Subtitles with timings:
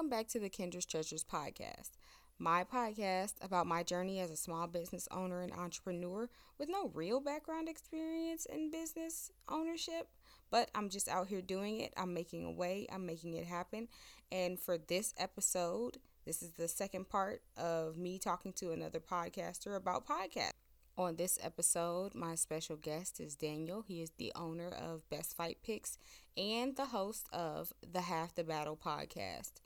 [0.00, 1.90] Welcome back to the Kendra's Treasures podcast,
[2.38, 7.20] my podcast about my journey as a small business owner and entrepreneur with no real
[7.20, 10.08] background experience in business ownership,
[10.50, 11.92] but I'm just out here doing it.
[11.98, 13.88] I'm making a way, I'm making it happen.
[14.32, 19.76] And for this episode, this is the second part of me talking to another podcaster
[19.76, 20.52] about podcasts.
[20.96, 23.82] On this episode, my special guest is Daniel.
[23.86, 25.98] He is the owner of Best Fight Picks
[26.38, 29.59] and the host of the Half the Battle podcast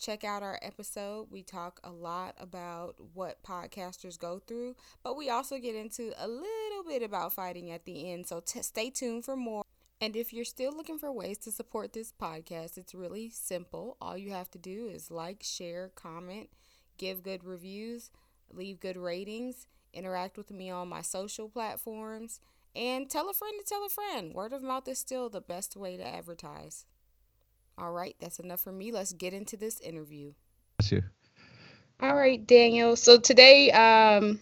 [0.00, 1.28] check out our episode.
[1.30, 6.26] We talk a lot about what podcasters go through, but we also get into a
[6.26, 8.26] little bit about fighting at the end.
[8.26, 9.62] So t- stay tuned for more.
[10.00, 13.98] And if you're still looking for ways to support this podcast, it's really simple.
[14.00, 16.48] All you have to do is like, share, comment,
[16.96, 18.10] give good reviews,
[18.50, 22.40] leave good ratings, interact with me on my social platforms,
[22.74, 24.32] and tell a friend to tell a friend.
[24.32, 26.86] Word of mouth is still the best way to advertise.
[27.80, 28.92] All right, that's enough for me.
[28.92, 30.32] Let's get into this interview.
[30.78, 31.02] Bless you.
[32.00, 32.94] All right, Daniel.
[32.94, 34.38] So today, um,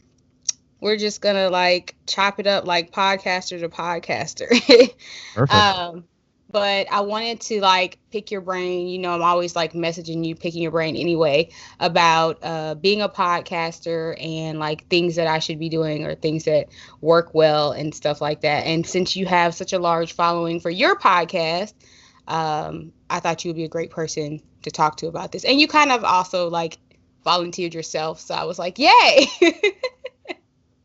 [0.81, 4.49] we're just gonna like chop it up like podcaster to podcaster.
[5.35, 5.55] Perfect.
[5.55, 6.05] um,
[6.51, 8.89] but I wanted to like pick your brain.
[8.89, 13.09] You know, I'm always like messaging you, picking your brain anyway about uh, being a
[13.09, 16.69] podcaster and like things that I should be doing or things that
[17.01, 18.67] work well and stuff like that.
[18.67, 21.75] And since you have such a large following for your podcast,
[22.29, 25.45] um, I thought you would be a great person to talk to about this.
[25.45, 26.79] And you kind of also like
[27.25, 28.21] volunteered yourself.
[28.21, 29.27] So I was like, yay.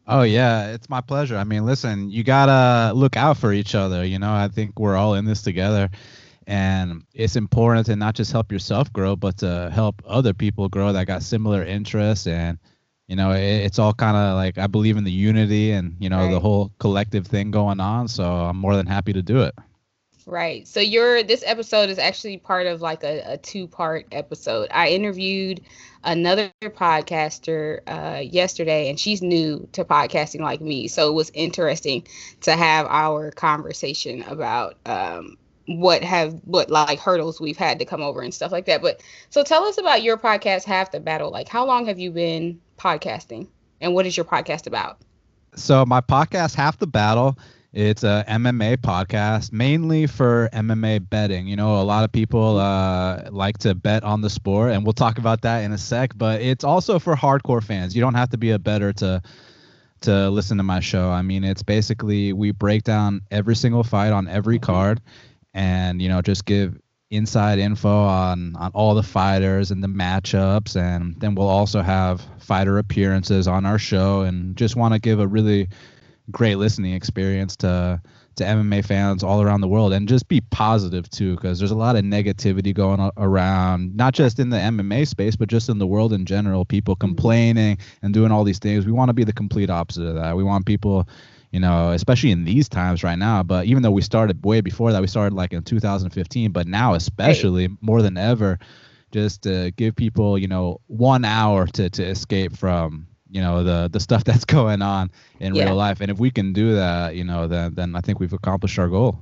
[0.08, 0.72] oh, yeah.
[0.72, 1.38] It's my pleasure.
[1.38, 4.06] I mean, listen, you got to look out for each other.
[4.06, 5.90] You know, I think we're all in this together.
[6.48, 10.94] And it's important to not just help yourself grow, but to help other people grow
[10.94, 12.26] that got similar interests.
[12.26, 12.58] And,
[13.08, 16.10] you know, it, it's all kind of like I believe in the unity and, you
[16.10, 16.32] know, right.
[16.32, 18.08] the whole collective thing going on.
[18.08, 19.54] So I'm more than happy to do it.
[20.26, 20.68] Right.
[20.68, 24.70] So your this episode is actually part of like a, a two part episode.
[24.72, 25.62] I interviewed
[26.04, 30.88] another podcaster uh, yesterday, and she's new to podcasting like me.
[30.88, 32.08] So it was interesting
[32.42, 38.02] to have our conversation about um, what have what like hurdles we've had to come
[38.02, 38.82] over and stuff like that.
[38.82, 41.32] But so tell us about your podcast, Half the Battle.
[41.32, 43.48] Like, how long have you been podcasting,
[43.82, 45.00] and what is your podcast about?
[45.56, 47.38] So my podcast, Half the Battle
[47.74, 51.48] it's a MMA podcast, mainly for MMA betting.
[51.48, 54.94] You know, a lot of people uh, like to bet on the sport, and we'll
[54.94, 56.12] talk about that in a sec.
[56.16, 57.96] But it's also for hardcore fans.
[57.96, 59.24] You don't have to be a better to
[60.02, 61.10] to listen to my show.
[61.10, 65.02] I mean, it's basically we break down every single fight on every card,
[65.56, 66.80] and you know, just give
[67.10, 72.22] inside info on on all the fighters and the matchups, and then we'll also have
[72.38, 75.70] fighter appearances on our show, and just want to give a really
[76.32, 78.02] great listening experience to
[78.36, 79.94] to MMA fans all around the world.
[79.94, 84.40] And just be positive too because there's a lot of negativity going around not just
[84.40, 86.66] in the MMA space but just in the world in general.
[86.66, 87.08] People mm-hmm.
[87.08, 88.86] complaining and doing all these things.
[88.86, 90.36] We want to be the complete opposite of that.
[90.36, 91.08] We want people
[91.52, 94.92] you know especially in these times right now but even though we started way before
[94.92, 98.58] that we started like in 2015 but now especially more than ever
[99.12, 103.90] just to give people you know one hour to to escape from you know the
[103.92, 105.66] the stuff that's going on in yeah.
[105.66, 106.00] real life.
[106.00, 108.88] And if we can do that you know then then i think we've accomplished our
[108.88, 109.20] goal.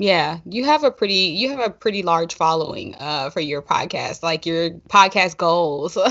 [0.00, 0.38] Yeah.
[0.44, 4.46] You have a pretty you have a pretty large following uh, for your podcast like
[4.46, 5.98] your podcast goals.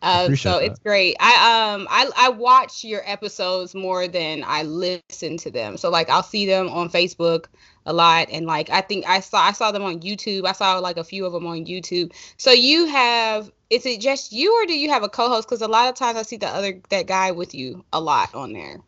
[0.00, 0.62] Uh, so that.
[0.62, 1.16] it's great.
[1.18, 5.76] I um i i watch your episodes more than i listen to them.
[5.76, 7.46] So like i'll see them on facebook
[7.88, 10.46] a lot and like i think i saw i saw them on youtube.
[10.46, 12.12] I saw like a few of them on youtube.
[12.36, 15.48] So you have is it just you or do you have a co-host?
[15.48, 18.34] Because a lot of times i see the other that guy with you a lot
[18.34, 18.80] on there.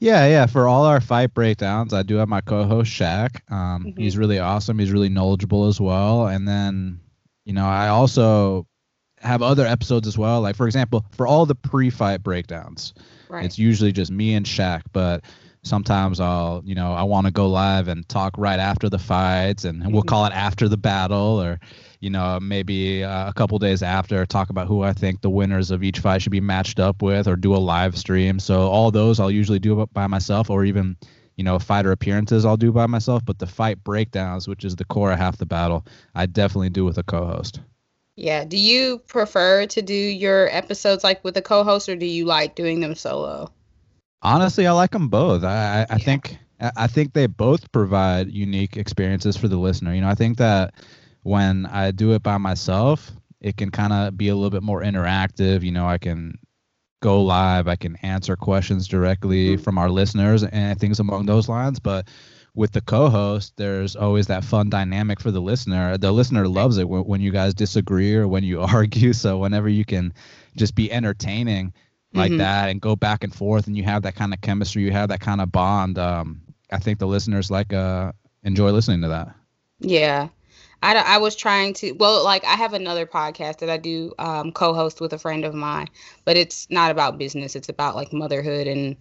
[0.00, 3.40] Yeah yeah for all our fight breakdowns i do have my co-host Shaq.
[3.52, 4.00] Um, mm-hmm.
[4.00, 4.78] he's really awesome.
[4.78, 6.26] He's really knowledgeable as well.
[6.26, 7.00] And then
[7.44, 8.66] you know i also
[9.20, 10.40] have other episodes as well.
[10.40, 12.94] Like for example for all the pre-fight breakdowns
[13.28, 13.44] right.
[13.44, 15.24] it's usually just me and Shaq but
[15.62, 19.64] sometimes I'll, you know, I want to go live and talk right after the fights,
[19.64, 20.08] and, we'll mm-hmm.
[20.08, 21.60] call it after the battle, or,
[22.00, 25.70] you know, maybe uh, a couple days after, talk about who I think the winners
[25.70, 28.38] of each fight should be matched up with, or do a live stream.
[28.38, 30.96] So all those I'll usually do by myself, or even,
[31.36, 33.24] you know, fighter appearances I'll do by myself.
[33.24, 36.84] But the fight breakdowns, which is the core of half the battle, I definitely do
[36.84, 37.60] with a co-host.
[38.16, 38.44] Yeah.
[38.44, 42.56] Do you prefer to do your episodes like with a co-host, or do you like
[42.56, 43.52] doing them solo?
[44.22, 45.44] Honestly, I like them both.
[45.44, 45.98] I, I yeah.
[45.98, 49.94] think I think they both provide unique experiences for the listener.
[49.94, 50.74] You know, I think that
[51.22, 54.82] when I do it by myself, it can kind of be a little bit more
[54.82, 55.62] interactive.
[55.62, 56.34] You know, I can
[57.00, 59.62] go live, I can answer questions directly mm-hmm.
[59.62, 61.78] from our listeners and things along those lines.
[61.78, 62.08] But
[62.54, 65.96] with the co-host, there's always that fun dynamic for the listener.
[65.96, 69.12] The listener loves it when, when you guys disagree or when you argue.
[69.12, 70.12] So whenever you can
[70.56, 71.72] just be entertaining
[72.14, 72.38] like mm-hmm.
[72.38, 75.08] that and go back and forth, and you have that kind of chemistry, you have
[75.10, 75.98] that kind of bond.
[75.98, 78.12] Um, I think the listeners like uh
[78.44, 79.34] enjoy listening to that.
[79.80, 80.28] Yeah.
[80.80, 84.52] I, I was trying to well like i have another podcast that i do um,
[84.52, 85.88] co-host with a friend of mine
[86.24, 88.96] but it's not about business it's about like motherhood and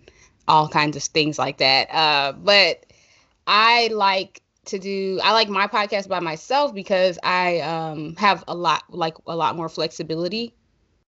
[0.47, 2.83] all kinds of things like that uh, but
[3.47, 8.53] I like to do I like my podcast by myself because I um have a
[8.53, 10.53] lot like a lot more flexibility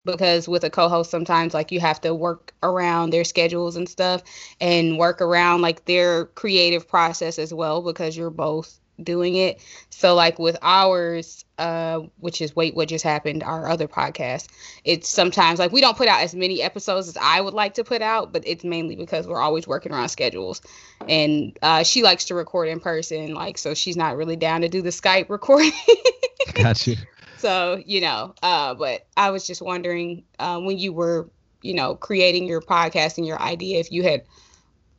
[0.05, 4.23] because with a co-host sometimes like you have to work around their schedules and stuff
[4.61, 9.61] and work around like their creative process as well because you're both doing it.
[9.91, 14.49] So like with ours, uh, which is wait what just happened, our other podcast,
[14.85, 17.85] it's sometimes like we don't put out as many episodes as I would like to
[17.85, 20.61] put out, but it's mainly because we're always working around schedules.
[21.09, 24.69] And uh, she likes to record in person, like so she's not really down to
[24.69, 25.73] do the Skype recording.
[26.55, 26.97] Got you.
[27.45, 31.29] So you know, uh, but I was just wondering uh, when you were,
[31.61, 34.23] you know, creating your podcast and your idea, if you had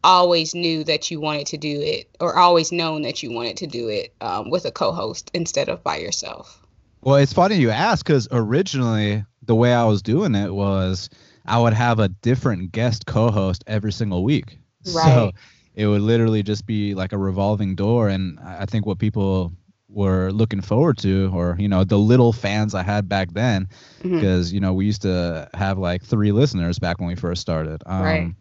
[0.03, 3.65] always knew that you wanted to do it or always known that you wanted to
[3.65, 6.61] do it um, with a co-host instead of by yourself
[7.01, 11.09] well it's funny you ask because originally the way i was doing it was
[11.47, 14.59] i would have a different guest co-host every single week
[14.93, 15.05] right.
[15.05, 15.31] so
[15.73, 19.51] it would literally just be like a revolving door and i think what people
[19.87, 23.67] were looking forward to or you know the little fans i had back then
[24.01, 24.55] because mm-hmm.
[24.55, 28.01] you know we used to have like three listeners back when we first started um,
[28.01, 28.35] right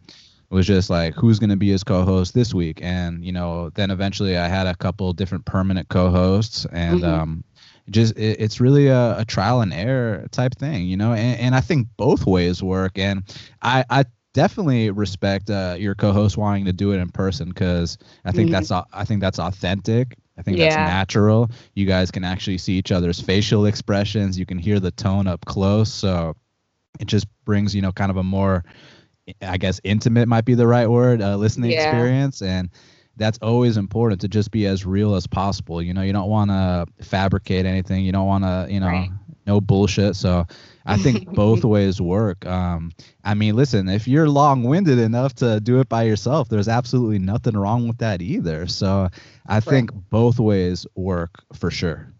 [0.55, 3.91] was just like who's going to be his co-host this week and you know then
[3.91, 7.21] eventually i had a couple different permanent co-hosts and mm-hmm.
[7.21, 7.43] um
[7.89, 11.55] just it, it's really a, a, trial and error type thing you know and, and
[11.55, 13.23] i think both ways work and
[13.61, 18.31] i i definitely respect uh, your co-host wanting to do it in person because i
[18.31, 18.53] think mm-hmm.
[18.53, 20.65] that's i think that's authentic I think yeah.
[20.65, 21.49] that's natural.
[21.73, 24.37] You guys can actually see each other's facial expressions.
[24.37, 25.93] You can hear the tone up close.
[25.93, 26.35] So
[26.99, 28.65] it just brings, you know, kind of a more
[29.41, 31.89] I guess intimate might be the right word, uh, listening yeah.
[31.89, 32.69] experience, and
[33.17, 35.81] that's always important to just be as real as possible.
[35.81, 38.03] You know, you don't want to fabricate anything.
[38.03, 39.09] You don't want to, you know, right.
[39.47, 40.15] no bullshit.
[40.15, 40.45] So
[40.85, 42.45] I think both ways work.
[42.45, 42.91] Um,
[43.23, 47.57] I mean, listen, if you're long-winded enough to do it by yourself, there's absolutely nothing
[47.57, 48.67] wrong with that either.
[48.67, 49.09] So
[49.47, 49.63] I right.
[49.63, 52.13] think both ways work for sure.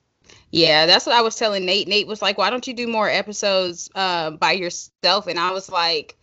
[0.51, 1.87] Yeah, that's what I was telling Nate.
[1.87, 5.69] Nate was like, "Why don't you do more episodes uh, by yourself?" And I was
[5.69, 6.17] like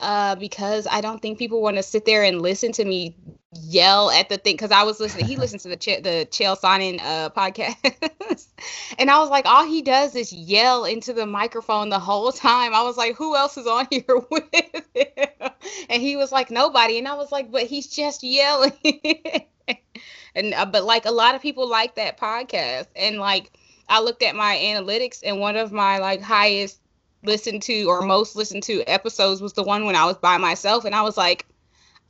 [0.00, 3.16] uh, because I don't think people want to sit there and listen to me
[3.52, 4.54] yell at the thing.
[4.54, 8.46] Because I was listening, he listens to the Ch- the Chael Sonnen uh, podcast,
[8.98, 12.74] and I was like, all he does is yell into the microphone the whole time.
[12.74, 15.50] I was like, who else is on here with him?
[15.88, 16.98] And he was like, nobody.
[16.98, 18.72] And I was like, but he's just yelling.
[20.34, 23.52] and uh, but like a lot of people like that podcast, and like
[23.88, 26.80] I looked at my analytics, and one of my like highest
[27.22, 30.84] listened to or most listened to episodes was the one when I was by myself.
[30.84, 31.46] And I was like,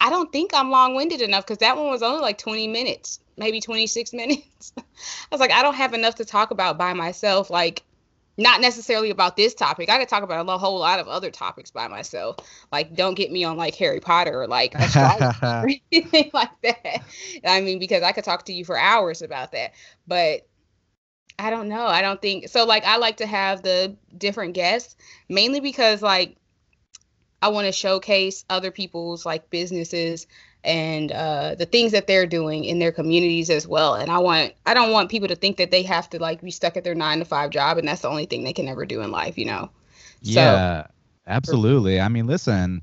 [0.00, 3.20] I don't think I'm long winded enough because that one was only like 20 minutes,
[3.37, 4.73] maybe 26 minutes.
[4.76, 4.82] I
[5.31, 7.50] was like, I don't have enough to talk about by myself.
[7.50, 7.82] Like,
[8.38, 9.91] not necessarily about this topic.
[9.91, 12.37] I could talk about a whole lot of other topics by myself.
[12.73, 17.02] Like, don't get me on like Harry Potter or like or anything like that.
[17.45, 19.73] I mean, because I could talk to you for hours about that.
[20.07, 20.47] But
[21.38, 21.87] I don't know.
[21.87, 22.64] I don't think so.
[22.64, 24.97] Like, I like to have the different guests
[25.28, 26.37] mainly because, like,
[27.42, 30.26] I want to showcase other people's like businesses
[30.62, 33.94] and uh, the things that they're doing in their communities as well.
[33.94, 36.50] And I want, I don't want people to think that they have to like be
[36.50, 38.85] stuck at their nine to five job and that's the only thing they can ever
[38.85, 39.70] do in life, you know?
[40.20, 40.90] Yeah, so,
[41.26, 41.99] absolutely.
[41.99, 42.82] I mean, listen,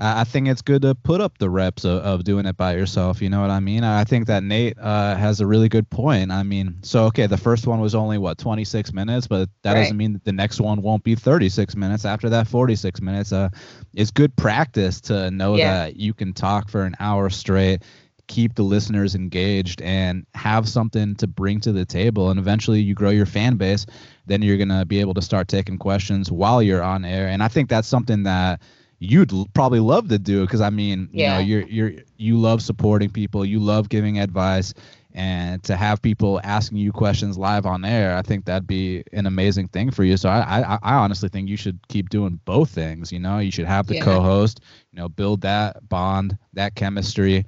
[0.00, 3.20] I think it's good to put up the reps of, of doing it by yourself.
[3.20, 3.82] You know what I mean?
[3.82, 6.30] I think that Nate uh, has a really good point.
[6.30, 9.80] I mean, so okay, the first one was only what 26 minutes, but that right.
[9.80, 12.04] doesn't mean that the next one won't be 36 minutes.
[12.04, 13.32] After that, 46 minutes.
[13.32, 13.48] Uh,
[13.92, 15.72] it's good practice to know yeah.
[15.72, 17.82] that you can talk for an hour straight,
[18.28, 22.30] keep the listeners engaged, and have something to bring to the table.
[22.30, 23.84] And eventually, you grow your fan base.
[24.26, 27.26] Then you're gonna be able to start taking questions while you're on air.
[27.26, 28.60] And I think that's something that
[28.98, 33.10] you'd probably love to do because I mean, you know, you're you're you love supporting
[33.10, 34.74] people, you love giving advice,
[35.12, 39.26] and to have people asking you questions live on air, I think that'd be an
[39.26, 40.16] amazing thing for you.
[40.16, 43.12] So I I, I honestly think you should keep doing both things.
[43.12, 44.04] You know, you should have the yeah.
[44.04, 44.60] co-host,
[44.92, 47.46] you know, build that bond, that chemistry,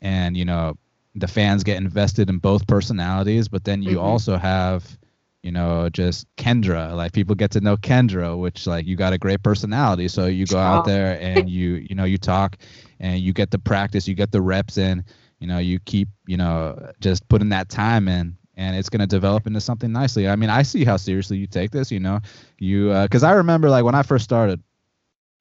[0.00, 0.76] and you know,
[1.14, 4.06] the fans get invested in both personalities, but then you mm-hmm.
[4.06, 4.98] also have
[5.42, 6.94] you know, just Kendra.
[6.94, 10.08] Like people get to know Kendra, which like you got a great personality.
[10.08, 12.58] So you go out there and you, you know, you talk
[13.00, 15.04] and you get the practice, you get the reps in,
[15.42, 19.08] you know you keep you know just putting that time in and it's going to
[19.08, 22.20] develop into something nicely i mean i see how seriously you take this you know
[22.58, 24.62] you because uh, i remember like when i first started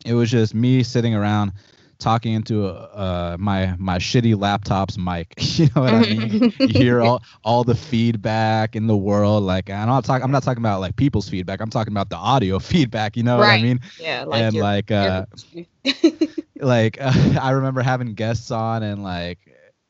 [0.03, 1.53] it was just me sitting around
[2.01, 5.33] talking into uh, my my shitty laptop's mic.
[5.37, 6.53] you know what I mean?
[6.59, 9.43] you hear all all the feedback in the world.
[9.43, 10.23] Like I'm not talking.
[10.23, 11.61] I'm not talking about like people's feedback.
[11.61, 13.15] I'm talking about the audio feedback.
[13.15, 13.47] You know right.
[13.47, 13.79] what I mean?
[13.99, 14.23] Yeah.
[14.25, 15.25] Like and like uh,
[16.59, 19.39] like uh, I remember having guests on and like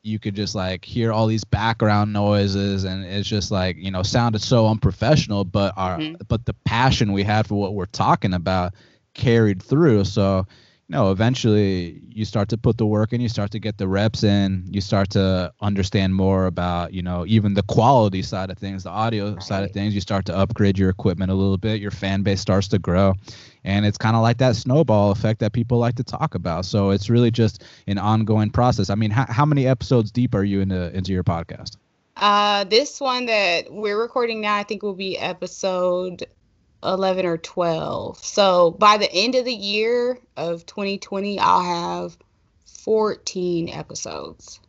[0.04, 4.02] you could just like hear all these background noises and it's just like you know
[4.02, 6.16] sounded so unprofessional but our mm-hmm.
[6.28, 8.74] but the passion we had for what we're talking about
[9.14, 10.44] carried through so
[10.92, 14.26] no, eventually you start to put the work in, you start to get the reps
[14.26, 18.84] in, you start to understand more about, you know, even the quality side of things,
[18.84, 19.42] the audio right.
[19.42, 19.96] side of things.
[19.96, 23.14] You start to upgrade your equipment a little bit, your fan base starts to grow.
[23.64, 26.66] And it's kind of like that snowball effect that people like to talk about.
[26.66, 28.90] So it's really just an ongoing process.
[28.90, 31.78] I mean, how, how many episodes deep are you into into your podcast?
[32.18, 36.26] Uh, this one that we're recording now, I think will be episode
[36.84, 38.24] 11 or 12.
[38.24, 42.18] So by the end of the year of 2020, I'll have
[42.66, 44.60] 14 episodes.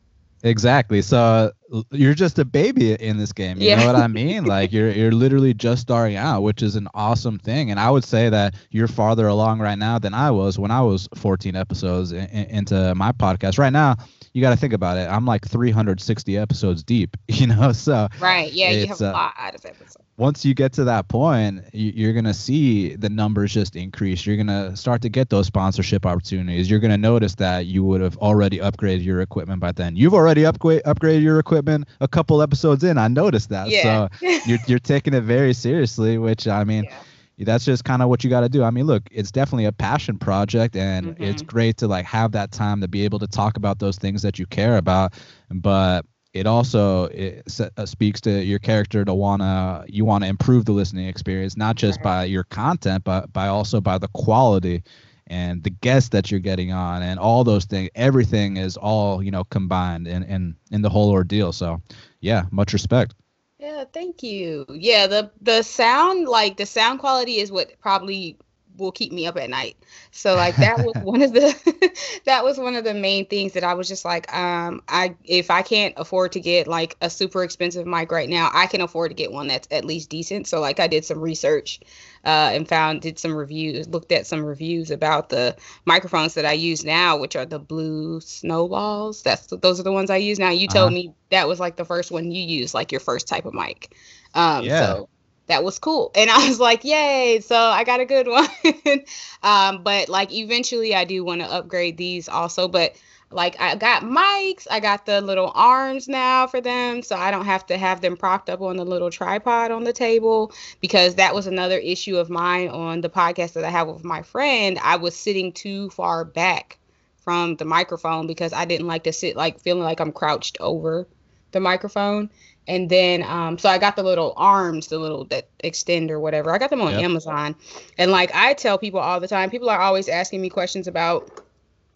[0.44, 1.02] Exactly.
[1.02, 1.52] So
[1.90, 3.60] you're just a baby in this game.
[3.60, 3.80] You yeah.
[3.80, 4.44] know what I mean?
[4.46, 7.70] like you're you're literally just starting out, which is an awesome thing.
[7.70, 10.80] And I would say that you're farther along right now than I was when I
[10.80, 13.56] was 14 episodes in, in, into my podcast.
[13.56, 13.96] Right now,
[14.32, 15.08] you got to think about it.
[15.08, 17.72] I'm like 360 episodes deep, you know.
[17.72, 19.96] So right, yeah, you have a uh, lot of episodes.
[20.18, 24.26] Once you get to that point, you're gonna see the numbers just increase.
[24.26, 26.70] You're gonna start to get those sponsorship opportunities.
[26.70, 29.96] You're gonna notice that you would have already upgraded your equipment by then.
[29.96, 32.98] You've already upgrade upgraded your equipment a couple episodes in.
[32.98, 33.68] I noticed that.
[33.68, 34.08] Yeah.
[34.20, 36.84] So you're you're taking it very seriously, which I mean.
[36.84, 37.02] Yeah
[37.38, 38.62] that's just kind of what you got to do.
[38.62, 41.22] I mean, look, it's definitely a passion project and mm-hmm.
[41.22, 44.22] it's great to like have that time to be able to talk about those things
[44.22, 45.14] that you care about,
[45.50, 47.46] but it also it
[47.76, 51.76] uh, speaks to your character to wanna you want to improve the listening experience not
[51.76, 52.04] just right.
[52.04, 54.82] by your content but by also by the quality
[55.26, 59.30] and the guests that you're getting on and all those things everything is all you
[59.30, 61.80] know combined in in in the whole ordeal so
[62.20, 63.14] yeah much respect
[63.62, 64.66] yeah, thank you.
[64.68, 68.36] Yeah, the the sound like the sound quality is what probably
[68.76, 69.76] will keep me up at night.
[70.10, 71.92] So like that was one of the
[72.24, 75.50] that was one of the main things that I was just like um I if
[75.50, 79.10] I can't afford to get like a super expensive mic right now, I can afford
[79.10, 80.46] to get one that's at least decent.
[80.46, 81.80] So like I did some research
[82.24, 86.52] uh, and found did some reviews, looked at some reviews about the microphones that I
[86.52, 89.22] use now, which are the blue snowballs.
[89.22, 90.50] That's those are the ones I use now.
[90.50, 90.94] You told uh-huh.
[90.94, 93.94] me that was like the first one you used, like your first type of mic.
[94.34, 94.86] Um, yeah.
[94.86, 95.08] So
[95.52, 97.40] that was cool, and I was like, yay!
[97.40, 98.26] So I got a good
[98.86, 99.04] one.
[99.42, 102.96] um, but like eventually, I do want to upgrade these also, but
[103.30, 107.44] like I got mics, I got the little arms now for them, so I don't
[107.44, 111.34] have to have them propped up on the little tripod on the table because that
[111.34, 114.78] was another issue of mine on the podcast that I have with my friend.
[114.82, 116.78] I was sitting too far back
[117.18, 121.06] from the microphone because I didn't like to sit like feeling like I'm crouched over
[121.52, 122.30] the microphone.
[122.68, 126.52] And then um so I got the little arms, the little that extend or whatever.
[126.52, 127.02] I got them on yep.
[127.02, 127.56] Amazon.
[127.98, 131.30] And like I tell people all the time, people are always asking me questions about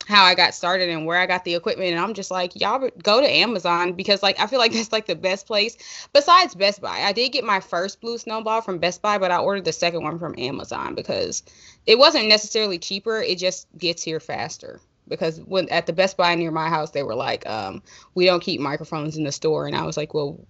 [0.06, 1.90] how I got started and where I got the equipment.
[1.90, 5.06] And I'm just like, y'all go to Amazon because like I feel like that's like
[5.06, 5.76] the best place
[6.12, 7.00] besides Best Buy.
[7.00, 10.02] I did get my first blue snowball from Best Buy, but I ordered the second
[10.02, 11.42] one from Amazon because
[11.86, 13.20] it wasn't necessarily cheaper.
[13.20, 14.80] It just gets here faster.
[15.08, 17.82] Because when at the Best Buy near my house, they were like, um,
[18.14, 19.66] we don't keep microphones in the store.
[19.66, 20.40] And I was like, well,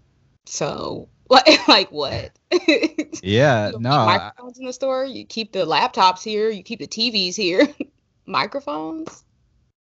[0.46, 2.32] so what like what?
[3.22, 5.04] Yeah no microphones in the store?
[5.04, 6.50] You keep the laptops here?
[6.50, 7.66] You keep the tvs here?
[8.26, 9.24] Microphones?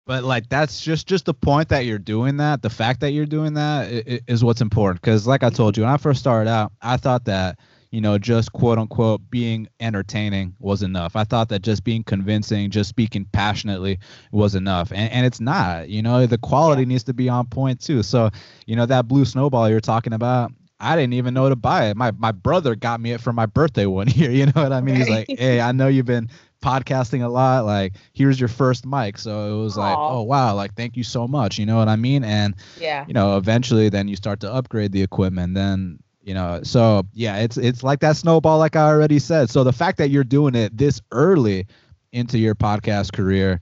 [0.07, 3.27] But like that's just just the point that you're doing that the fact that you're
[3.27, 3.89] doing that
[4.29, 5.01] is what's important.
[5.01, 7.59] Because like i told you when i first started out i thought that
[7.91, 12.71] you know just quote unquote being entertaining was enough i thought that just being convincing
[12.71, 13.99] just speaking passionately
[14.33, 16.89] was enough and, and it's not you know the quality yeah.
[16.89, 18.31] needs to be on point too so
[18.67, 21.97] you know that blue snowball you're talking about I didn't even know to buy it.
[21.99, 24.31] My my brother got me it for my birthday one year.
[24.31, 24.95] You know what I mean?
[24.95, 24.99] Right.
[24.99, 26.31] He's like, "Hey, I know you've been
[26.63, 29.79] podcasting a lot like here's your first mic so it was Aww.
[29.79, 33.07] like oh wow like thank you so much you know what i mean and yeah
[33.09, 35.99] you know eventually then you start to upgrade the equipment then
[36.31, 39.73] you know so yeah it's it's like that snowball like i already said so the
[39.73, 41.67] fact that you're doing it this early
[42.13, 43.61] into your podcast career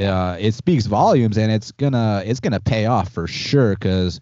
[0.00, 4.20] uh, it speaks volumes and it's gonna it's gonna pay off for sure because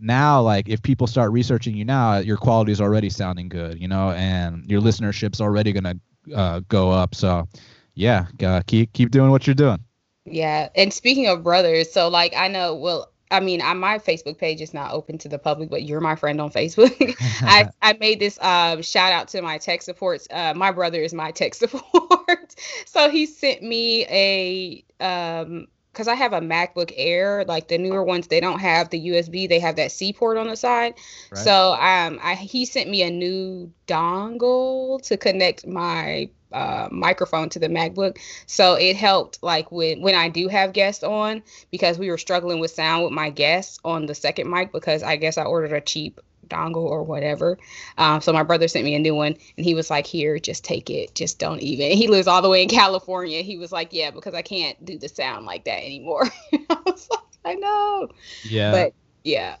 [0.00, 3.88] now like if people start researching you now your quality is already sounding good you
[3.88, 5.94] know and your listenership's already gonna
[6.32, 7.14] uh, go up.
[7.14, 7.48] So
[7.94, 9.78] yeah, uh, keep keep doing what you're doing.
[10.24, 14.38] Yeah, and speaking of brothers, so like I know, well, I mean, I, my Facebook
[14.38, 17.16] page is not open to the public, but you're my friend on Facebook.
[17.42, 20.28] I, I made this uh, shout out to my tech supports.
[20.30, 22.54] Uh, my brother is my tech support,
[22.86, 28.02] so he sent me a um, because I have a MacBook Air, like the newer
[28.02, 30.94] ones, they don't have the USB; they have that C port on the side.
[31.30, 31.44] Right.
[31.44, 37.58] So um, I he sent me a new dongle to connect my uh, microphone to
[37.58, 38.18] the MacBook.
[38.46, 42.60] So it helped like when when I do have guests on because we were struggling
[42.60, 45.80] with sound with my guests on the second mic because I guess I ordered a
[45.80, 47.58] cheap dongle or whatever.
[47.98, 50.64] Um, so my brother sent me a new one and he was like, Here, just
[50.64, 51.14] take it.
[51.14, 51.96] Just don't even.
[52.04, 53.42] He lives all the way in California.
[53.42, 56.28] He was like, Yeah, because I can't do the sound like that anymore.
[56.52, 58.08] I was like, I know.
[58.44, 58.70] Yeah.
[58.70, 58.94] But
[59.24, 59.56] yeah.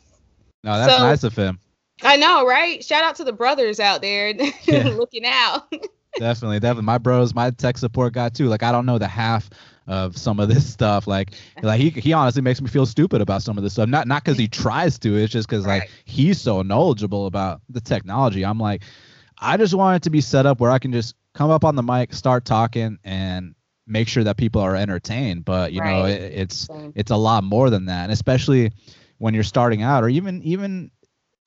[0.62, 1.58] No, that's so, nice of him.
[2.02, 2.84] I know, right?
[2.84, 4.34] Shout out to the brothers out there
[4.64, 4.88] yeah.
[4.88, 5.72] looking out
[6.18, 6.84] definitely, definitely.
[6.84, 8.48] My bros, my tech support guy too.
[8.48, 9.50] Like I don't know the half
[9.86, 11.06] of some of this stuff.
[11.06, 13.88] Like like he he honestly makes me feel stupid about some of this stuff.
[13.88, 15.16] Not not because he tries to.
[15.16, 15.80] It's just because right.
[15.80, 18.44] like he's so knowledgeable about the technology.
[18.44, 18.82] I'm like,
[19.38, 21.74] I just want it to be set up where I can just come up on
[21.74, 23.54] the mic, start talking, and
[23.86, 25.44] make sure that people are entertained.
[25.44, 25.90] But you right.
[25.90, 28.72] know, it, it's it's a lot more than that, and especially
[29.18, 30.90] when you're starting out, or even even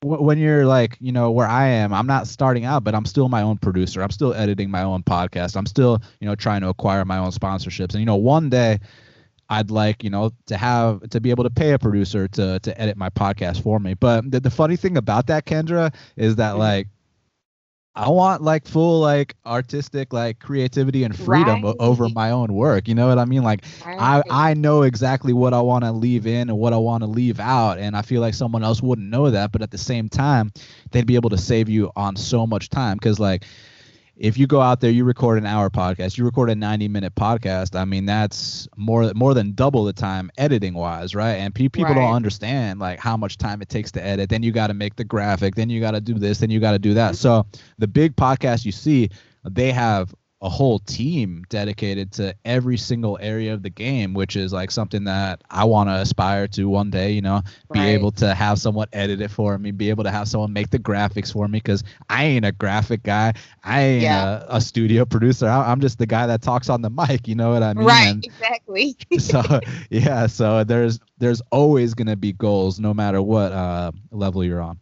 [0.04, 3.30] when you're like you know where i am i'm not starting out but i'm still
[3.30, 4.02] my own producer.
[4.02, 5.56] I'm still editing my own podcast.
[5.56, 7.94] I'm still you know trying to acquire my own sponsorships.
[7.94, 8.80] And you know one day
[9.50, 12.80] i'd like you know to have to be able to pay a producer to to
[12.80, 13.96] edit my podcast for me.
[13.96, 16.60] But the, the funny thing about that kendra is that mm-hmm.
[16.60, 16.88] like
[17.98, 21.76] I want like full like artistic like creativity and freedom right.
[21.80, 22.88] over my own work.
[22.88, 23.44] You know what I mean?
[23.44, 23.98] Like right.
[24.00, 27.08] I I know exactly what I want to leave in and what I want to
[27.08, 30.10] leave out and I feel like someone else wouldn't know that, but at the same
[30.10, 30.52] time,
[30.92, 33.46] they'd be able to save you on so much time cuz like
[34.18, 37.16] if you go out there, you record an hour podcast, you record a 90 minute
[37.16, 37.80] podcast.
[37.80, 41.36] I mean, that's more more than double the time editing wise, right?
[41.36, 41.96] And pe- people right.
[41.96, 44.30] don't understand like how much time it takes to edit.
[44.30, 46.60] Then you got to make the graphic, then you got to do this, then you
[46.60, 47.14] got to do that.
[47.14, 47.16] Mm-hmm.
[47.16, 47.46] So
[47.78, 49.10] the big podcast you see,
[49.44, 54.54] they have a whole team dedicated to every single area of the game, which is
[54.54, 57.88] like something that I want to aspire to one day, you know, be right.
[57.88, 60.78] able to have someone edit it for me, be able to have someone make the
[60.78, 63.34] graphics for me because I ain't a graphic guy.
[63.64, 64.44] I ain't yeah.
[64.48, 65.48] a, a, studio producer.
[65.48, 67.86] I, am just the guy that talks on the mic, you know what I mean?
[67.86, 68.96] Right, and exactly.
[69.18, 69.42] so,
[69.90, 74.62] yeah, so there's there's always going to be goals no matter what uh, level you're
[74.62, 74.80] on.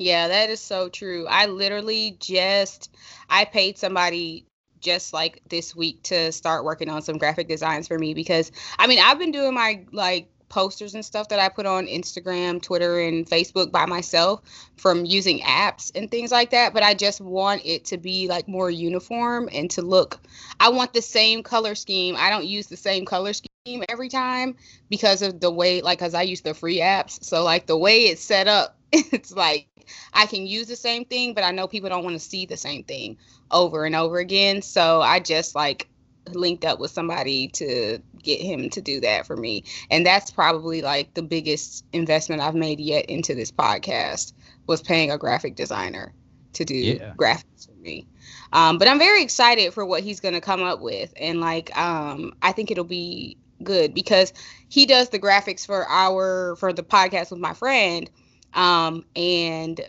[0.00, 1.26] Yeah, that is so true.
[1.28, 2.90] I literally just
[3.28, 4.46] I paid somebody
[4.80, 8.86] just like this week to start working on some graphic designs for me because I
[8.86, 12.98] mean, I've been doing my like posters and stuff that I put on Instagram, Twitter,
[12.98, 14.40] and Facebook by myself
[14.78, 16.72] from using apps and things like that.
[16.72, 20.18] But I just want it to be like more uniform and to look.
[20.60, 22.16] I want the same color scheme.
[22.16, 24.56] I don't use the same color scheme every time
[24.88, 27.22] because of the way, like, because I use the free apps.
[27.22, 29.66] So, like, the way it's set up, it's like
[30.12, 32.56] I can use the same thing, but I know people don't want to see the
[32.56, 33.16] same thing
[33.50, 34.62] over and over again.
[34.62, 35.88] So I just like
[36.34, 39.64] linked up with somebody to get him to do that for me.
[39.90, 44.32] And that's probably like the biggest investment I've made yet into this podcast
[44.66, 46.12] was paying a graphic designer
[46.52, 47.14] to do yeah.
[47.16, 48.06] graphics for me.
[48.52, 51.12] Um, but I'm very excited for what he's going to come up with.
[51.16, 54.32] And like, um, I think it'll be good because
[54.68, 58.10] he does the graphics for our, for the podcast with my friend
[58.54, 59.80] um, and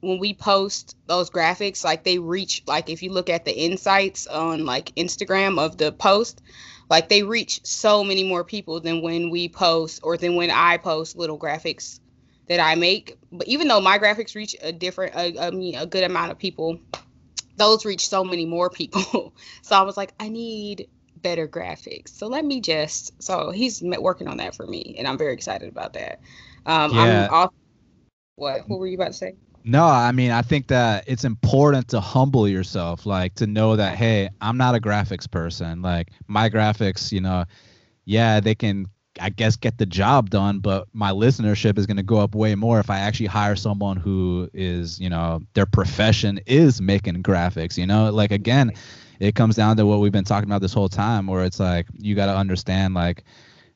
[0.00, 4.26] when we post those graphics, like they reach, like if you look at the insights
[4.26, 6.42] on like Instagram of the post,
[6.88, 10.78] like they reach so many more people than when we post or than when I
[10.78, 12.00] post little graphics
[12.48, 13.16] that I make.
[13.30, 16.38] But even though my graphics reach a different, a, I mean, a good amount of
[16.38, 16.80] people,
[17.56, 19.34] those reach so many more people.
[19.62, 22.08] so I was like, I need better graphics.
[22.08, 25.68] So let me just, so he's working on that for me, and I'm very excited
[25.68, 26.20] about that.
[26.66, 27.02] Um, yeah.
[27.02, 27.54] I'm also
[28.40, 28.68] what?
[28.68, 29.34] What were you about to say?
[29.62, 33.96] No, I mean, I think that it's important to humble yourself, like to know that,
[33.96, 35.82] hey, I'm not a graphics person.
[35.82, 37.44] Like my graphics, you know,
[38.06, 38.86] yeah, they can,
[39.20, 42.54] I guess, get the job done, but my listenership is going to go up way
[42.54, 47.76] more if I actually hire someone who is, you know, their profession is making graphics,
[47.76, 48.72] you know, like again,
[49.18, 51.86] it comes down to what we've been talking about this whole time, where it's like,
[51.98, 53.24] you got to understand, like,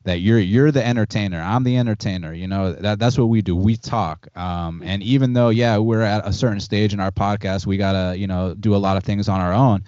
[0.05, 3.57] that you're you're the entertainer i'm the entertainer you know that that's what we do
[3.57, 7.67] we talk um, and even though yeah we're at a certain stage in our podcast
[7.67, 9.83] we gotta you know do a lot of things on our own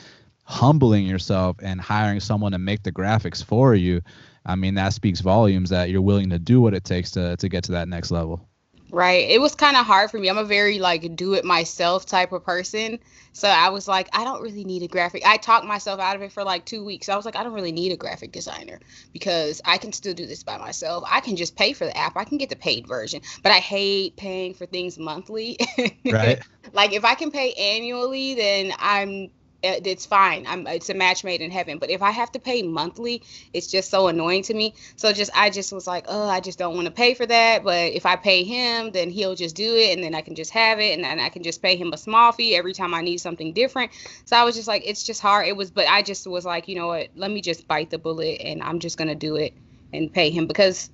[0.45, 4.01] humbling yourself and hiring someone to make the graphics for you
[4.45, 7.49] i mean that speaks volumes that you're willing to do what it takes to to
[7.49, 8.49] get to that next level
[8.93, 9.29] Right.
[9.29, 10.29] It was kind of hard for me.
[10.29, 13.01] I'm a very like do it myself type of person.
[13.33, 15.23] So I was like, I don't really need a graphic.
[15.27, 17.09] I talked myself out of it for like two weeks.
[17.09, 18.79] I was like, I don't really need a graphic designer
[19.13, 21.03] because I can still do this by myself.
[21.11, 22.17] I can just pay for the app.
[22.17, 23.23] I can get the paid version.
[23.43, 25.59] But I hate paying for things monthly.
[26.07, 26.41] Right.
[26.73, 29.31] like if I can pay annually, then I'm
[29.63, 30.47] it's fine.
[30.47, 31.79] I'm it's a match made in heaven.
[31.79, 34.75] But if I have to pay monthly, it's just so annoying to me.
[34.97, 37.65] So just I just was like, oh, I just don't want to pay for that.
[37.65, 40.51] But if I pay him, then he'll just do it, and then I can just
[40.53, 43.03] have it, and then I can just pay him a small fee every time I
[43.03, 43.93] need something different.
[44.25, 45.47] So I was just like, it's just hard.
[45.47, 47.09] It was, but I just was like, you know what?
[47.17, 49.55] Let me just bite the bullet, and I'm just gonna do it
[49.93, 50.91] and pay him because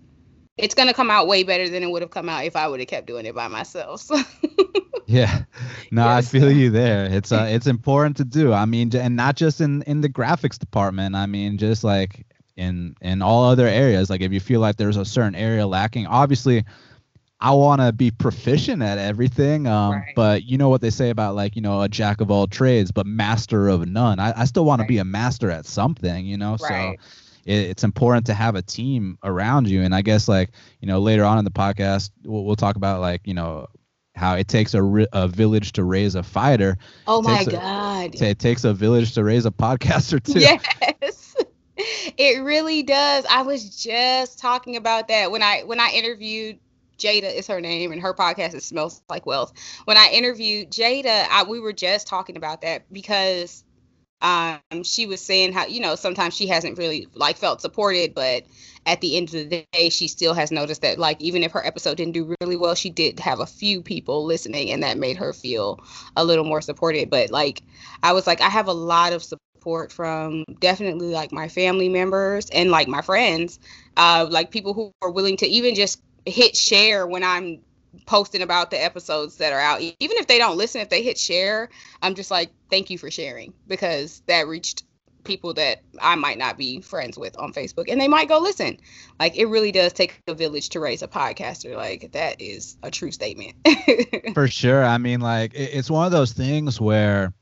[0.57, 2.81] it's gonna come out way better than it would have come out if I would
[2.81, 4.03] have kept doing it by myself.
[4.03, 4.19] So.
[5.13, 5.43] Yeah,
[5.91, 6.27] no, yes.
[6.35, 7.05] I feel you there.
[7.05, 8.53] It's uh, it's important to do.
[8.53, 11.15] I mean, and not just in in the graphics department.
[11.15, 14.11] I mean, just like in in all other areas.
[14.11, 16.65] Like if you feel like there's a certain area lacking, obviously,
[17.41, 19.67] I want to be proficient at everything.
[19.67, 20.13] Um, right.
[20.17, 22.91] but you know what they say about like you know a jack of all trades,
[22.91, 24.19] but master of none.
[24.19, 24.87] I, I still want right.
[24.87, 26.25] to be a master at something.
[26.25, 26.99] You know, right.
[26.99, 27.07] so
[27.45, 29.83] it's important to have a team around you.
[29.83, 33.01] And I guess like you know later on in the podcast we'll, we'll talk about
[33.01, 33.67] like you know
[34.15, 36.79] how it takes a, a village to raise a fighter.
[37.07, 38.21] Oh my god!
[38.21, 40.41] A, it takes a village to raise a podcaster too.
[40.41, 41.37] Yes,
[41.77, 43.25] it really does.
[43.31, 46.59] I was just talking about that when I when I interviewed
[46.99, 49.53] Jada is her name, and her podcast is Smells Like Wealth.
[49.85, 53.65] When I interviewed Jada, I, we were just talking about that because
[54.21, 58.45] um, she was saying how you know sometimes she hasn't really like felt supported, but
[58.87, 61.65] at the end of the day, she still has noticed that like even if her
[61.65, 65.17] episode didn't do really well, she did have a few people listening, and that made
[65.17, 65.81] her feel
[66.17, 67.11] a little more supported.
[67.11, 67.63] But like
[68.03, 72.51] I was like, I have a lot of support from definitely like my family members
[72.51, 73.61] and like my friends,
[73.97, 77.61] uh, like people who are willing to even just hit share when I'm
[78.07, 81.19] posting about the episodes that are out even if they don't listen if they hit
[81.19, 81.69] share
[82.01, 84.85] i'm just like thank you for sharing because that reached
[85.25, 88.79] people that i might not be friends with on facebook and they might go listen.
[89.21, 91.77] Like it really does take a village to raise a podcaster.
[91.77, 93.55] Like that is a true statement.
[94.35, 94.85] For sure.
[94.85, 97.33] I mean like it's one of those things where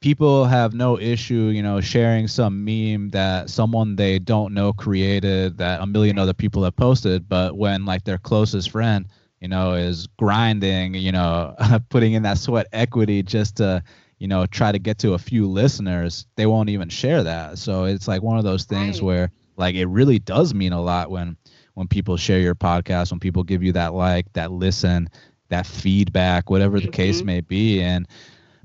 [0.00, 5.58] people have no issue, you know, sharing some meme that someone they don't know created
[5.58, 9.06] that a million other people have posted, but when like their closest friend
[9.40, 11.54] you know, is grinding, you know,
[11.90, 13.82] putting in that sweat equity just to,
[14.18, 17.58] you know, try to get to a few listeners, they won't even share that.
[17.58, 19.06] So it's like one of those things right.
[19.06, 21.36] where like it really does mean a lot when
[21.74, 25.10] when people share your podcast, when people give you that like, that listen,
[25.50, 26.92] that feedback, whatever the mm-hmm.
[26.92, 27.82] case may be.
[27.82, 28.08] And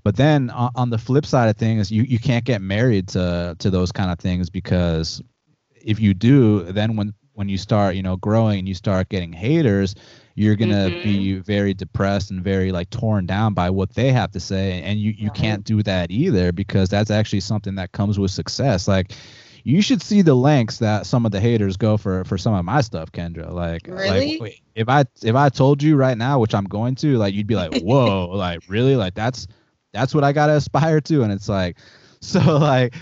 [0.04, 3.56] but then on, on the flip side of things, you you can't get married to
[3.60, 5.22] to those kind of things because
[5.84, 9.34] if you do, then when when you start, you know, growing and you start getting
[9.34, 9.96] haters,
[10.36, 11.04] you're gonna mm-hmm.
[11.04, 15.00] be very depressed and very like torn down by what they have to say and
[15.00, 15.38] you you right.
[15.38, 19.14] can't do that either because that's actually something that comes with success like
[19.64, 22.66] you should see the lengths that some of the haters go for for some of
[22.66, 24.34] my stuff kendra like really?
[24.34, 27.34] like wait, if i if i told you right now which i'm going to like
[27.34, 29.48] you'd be like whoa like really like that's
[29.94, 31.78] that's what i gotta aspire to and it's like
[32.22, 32.94] so like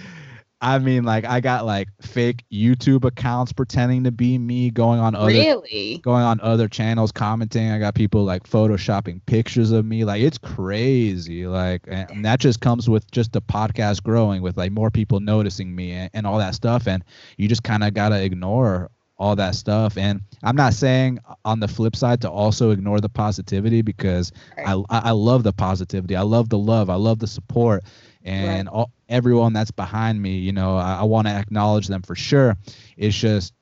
[0.62, 5.16] I mean, like I got like fake YouTube accounts pretending to be me going on
[5.16, 6.00] other really?
[6.04, 7.72] going on other channels commenting.
[7.72, 10.04] I got people like photoshopping pictures of me.
[10.04, 11.48] Like it's crazy.
[11.48, 15.74] Like and that just comes with just the podcast growing with like more people noticing
[15.74, 16.88] me and, and all that stuff.
[16.88, 17.06] And
[17.38, 19.98] you just kind of gotta ignore all that stuff.
[19.98, 24.34] And I'm not saying uh, on the flip side to also ignore the positivity because
[24.58, 24.84] right.
[24.90, 26.18] I I love the positivity.
[26.18, 26.90] I love the love.
[26.90, 27.84] I love the support
[28.24, 28.74] and right.
[28.74, 32.58] all, everyone that's behind me you know i, I want to acknowledge them for sure.
[32.98, 33.54] It's just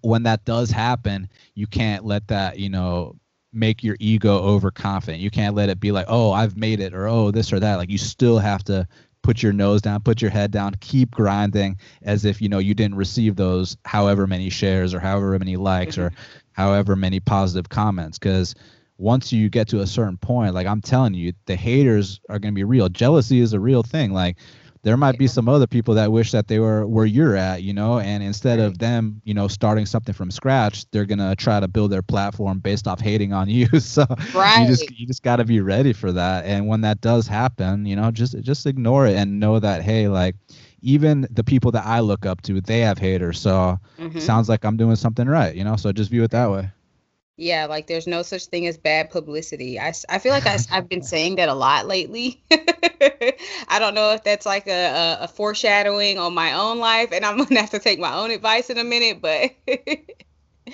[0.00, 3.16] when that does happen you can't let that you know
[3.52, 5.22] make your ego overconfident.
[5.22, 7.76] You can't let it be like oh i've made it or oh this or that.
[7.76, 8.86] Like you still have to
[9.22, 12.74] put your nose down put your head down keep grinding as if you know you
[12.74, 16.12] didn't receive those however many shares or however many likes or
[16.56, 18.18] however many positive comments.
[18.18, 18.54] Because
[18.98, 22.52] once you get to a certain point, like I'm telling you, the haters are going
[22.52, 22.88] to be real.
[22.88, 24.12] Jealousy is a real thing.
[24.12, 24.36] Like
[24.82, 27.74] there might be some other people that wish that they were where you're at, you
[27.74, 31.58] know, and instead of them, you know, starting something from scratch, they're going to try
[31.58, 33.68] to build their platform based off hating on you.
[33.80, 34.04] So
[34.34, 34.62] right.
[34.62, 36.44] you just you just got to be ready for that.
[36.44, 40.08] And when that does happen, you know, just just ignore it and know that hey,
[40.08, 40.36] like
[40.82, 43.40] even the people that I look up to, they have haters.
[43.40, 44.18] So mm-hmm.
[44.20, 45.74] sounds like I'm doing something right, you know?
[45.74, 46.70] So just view it that way.
[47.36, 49.78] Yeah, like there's no such thing as bad publicity.
[49.78, 52.42] I, I feel like I, I've been saying that a lot lately.
[53.68, 57.26] I don't know if that's like a, a, a, foreshadowing on my own life, and
[57.26, 59.50] I'm gonna have to take my own advice in a minute, but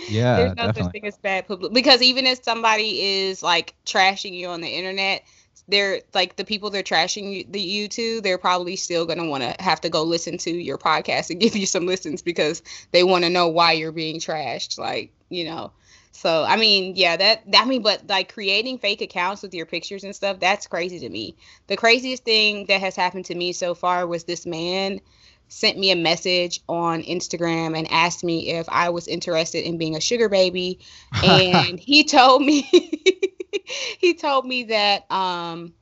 [0.09, 0.83] Yeah, There's no definitely.
[0.85, 4.69] such thing as bad publicity because even if somebody is like trashing you on the
[4.69, 5.23] internet,
[5.69, 9.43] they're like the people they're trashing you, the you to, they're probably still gonna want
[9.43, 13.05] to have to go listen to your podcast and give you some listens because they
[13.05, 14.79] want to know why you're being trashed.
[14.79, 15.73] Like you know,
[16.13, 20.05] so I mean, yeah, that I mean, but like creating fake accounts with your pictures
[20.05, 21.37] and stuff, that's crazy to me.
[21.67, 25.01] The craziest thing that has happened to me so far was this man
[25.49, 29.97] sent me a message on Instagram and asked me if I was interested in being
[29.97, 30.81] a sugar baby.
[31.23, 32.63] And he told me
[33.99, 35.73] he told me that um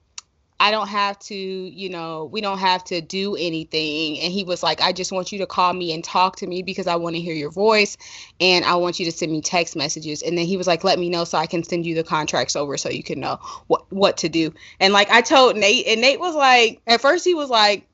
[0.61, 4.21] I don't have to, you know, we don't have to do anything.
[4.21, 6.63] And he was like, I just want you to call me and talk to me
[6.63, 7.97] because I want to hear your voice
[8.41, 10.23] and I want you to send me text messages.
[10.23, 12.57] And then he was like, let me know so I can send you the contracts
[12.57, 14.53] over so you can know what what to do.
[14.79, 17.87] And like I told Nate, and Nate was like, at first he was like,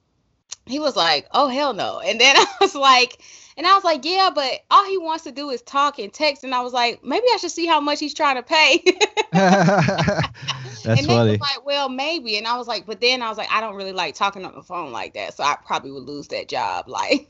[0.66, 3.22] he was like, "Oh hell no!" And then I was like,
[3.56, 6.44] and I was like, "Yeah, but all he wants to do is talk and text."
[6.44, 8.82] And I was like, maybe I should see how much he's trying to pay.
[9.32, 11.30] That's and funny.
[11.32, 13.74] was like, "Well, maybe." And I was like, "But then I was like, I don't
[13.74, 16.86] really like talking on the phone like that, so I probably would lose that job."
[16.96, 17.28] Like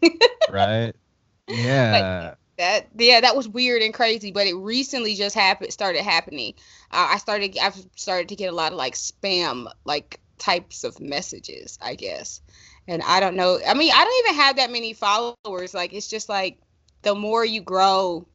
[0.50, 0.94] right?
[1.48, 2.34] Yeah.
[2.58, 4.30] that, yeah, that was weird and crazy.
[4.30, 6.54] But it recently just happened, started happening.
[6.90, 11.00] Uh, I started, I've started to get a lot of like spam, like types of
[11.00, 12.40] messages, I guess.
[12.88, 13.58] And I don't know.
[13.66, 15.74] I mean, I don't even have that many followers.
[15.74, 16.58] Like, it's just like
[17.02, 18.26] the more you grow,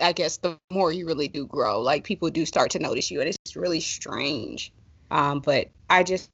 [0.00, 1.80] I guess the more you really do grow.
[1.80, 4.72] Like, people do start to notice you, and it's really strange.
[5.10, 6.30] Um, but I just,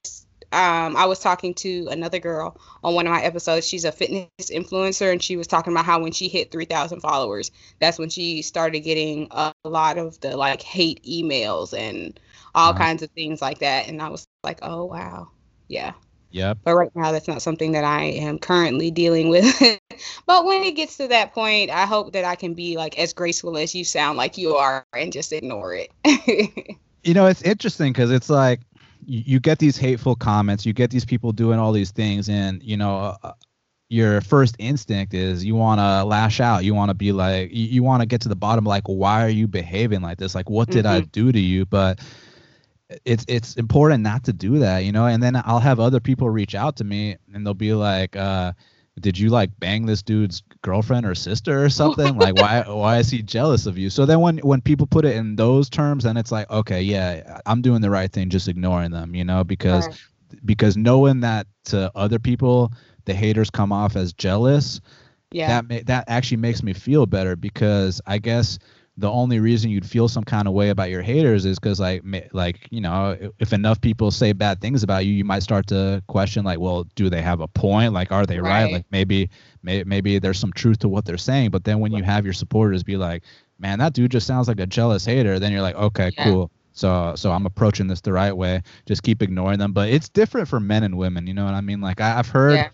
[0.50, 3.66] um, I was talking to another girl on one of my episodes.
[3.68, 7.50] She's a fitness influencer, and she was talking about how when she hit 3,000 followers,
[7.80, 12.18] that's when she started getting a lot of the like hate emails and
[12.54, 12.78] all Wow.
[12.78, 13.88] kinds of things like that.
[13.88, 15.28] And I was like, oh, wow.
[15.68, 15.92] Yeah.
[16.32, 16.58] Yep.
[16.64, 19.44] But right now, that's not something that I am currently dealing with.
[20.26, 23.12] but when it gets to that point, I hope that I can be like as
[23.12, 25.90] graceful as you sound like you are and just ignore it.
[27.04, 28.60] you know it's interesting because it's like
[29.04, 32.62] you, you get these hateful comments you get these people doing all these things and
[32.62, 33.32] you know uh,
[33.88, 37.66] your first instinct is you want to lash out you want to be like you,
[37.66, 40.48] you want to get to the bottom like why are you behaving like this like
[40.48, 41.98] what did i do to you but
[43.04, 46.28] it's it's important not to do that you know and then i'll have other people
[46.30, 48.52] reach out to me and they'll be like uh
[49.00, 53.10] did you like bang this dude's girlfriend or sister or something like why why is
[53.10, 56.16] he jealous of you so then when when people put it in those terms then
[56.16, 59.86] it's like okay yeah i'm doing the right thing just ignoring them you know because
[59.88, 59.96] Right.
[60.44, 62.72] because knowing that to other people
[63.06, 64.80] the haters come off as jealous
[65.30, 65.48] yeah.
[65.48, 68.58] that ma- that actually makes me feel better because I guess
[68.98, 72.02] the only reason you'd feel some kind of way about your haters is because like
[72.32, 76.02] like you know if, enough people say bad things about you you might start to
[76.08, 77.92] question like well do they have a point?
[77.94, 78.72] Like are they right, Right.
[78.72, 79.30] like maybe
[79.62, 82.34] may, maybe there's some truth to what they're saying but then when you have your
[82.34, 83.22] supporters be like
[83.58, 86.24] man that dude just sounds like a jealous hater then you're like okay Yeah.
[86.24, 86.50] cool.
[86.72, 88.62] So so I'm approaching this the right way.
[88.86, 89.72] Just keep ignoring them.
[89.72, 91.80] But it's different for men and women you know what I mean?
[91.80, 92.68] Like I, I've heard Yeah.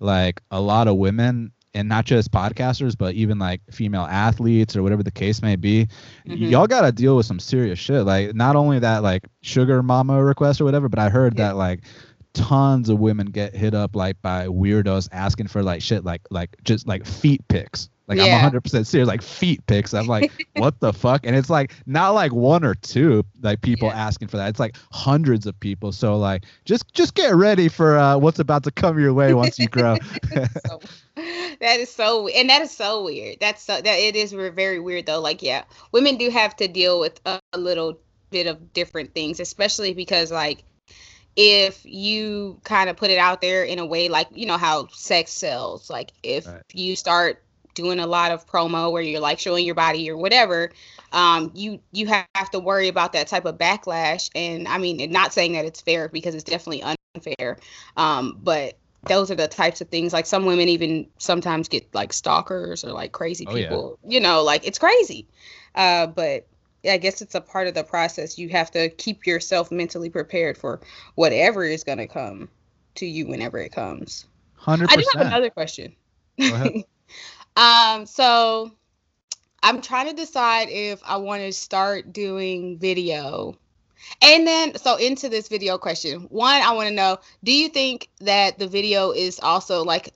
[0.00, 4.82] like a lot of women and not just podcasters but even like female athletes or
[4.82, 5.86] whatever the case may be
[6.26, 6.50] Mhm.
[6.50, 10.22] y'all got to deal with some serious shit like not only that like sugar mama
[10.22, 11.48] request or whatever but i heard Yeah.
[11.48, 11.84] that like
[12.34, 16.56] tons of women get hit up like by weirdos asking for like shit like like
[16.64, 18.24] just like feet pics like Yeah.
[18.36, 19.94] i'm 100% serious like feet pics.
[19.94, 21.24] I'm like what the fuck?
[21.24, 24.06] And it's like not like one or two like people Yeah.
[24.06, 24.48] asking for that.
[24.48, 25.92] It's like hundreds of people.
[25.92, 29.58] So like just just get ready for uh what's about to come your way once
[29.58, 29.98] you grow.
[30.66, 30.80] So,
[31.60, 33.38] that is so and that is so weird.
[33.40, 35.20] That's so that it is very weird though.
[35.20, 37.98] Like yeah women do have to deal with a, a little
[38.30, 40.62] bit of different things especially because like
[41.36, 44.86] if you kind of put it out there in a way like you know how
[44.88, 46.60] sex sells like if Right.
[46.74, 47.42] you start
[47.78, 50.70] doing a lot of promo where you're like showing your body or whatever
[51.12, 55.32] um you you have to worry about that type of backlash and i mean not
[55.32, 56.82] saying that it's fair because it's definitely
[57.14, 57.56] unfair
[57.96, 62.12] um but those are the types of things like some women even sometimes get like
[62.12, 63.68] stalkers or like crazy Oh, yeah.
[63.68, 65.24] people you know like it's crazy
[65.76, 66.48] uh but
[66.84, 68.38] I guess it's a part of the process.
[68.38, 70.80] You have to keep yourself mentally prepared for
[71.16, 72.48] whatever is going to come
[72.94, 74.26] to you whenever it comes.
[74.62, 75.94] 100% I do have another question.
[77.58, 78.70] Um, so
[79.64, 83.58] I'm trying to decide if I want to start doing video.
[84.22, 86.20] And then, so into this video question.
[86.30, 90.14] One, I want to know do you think that the video is also like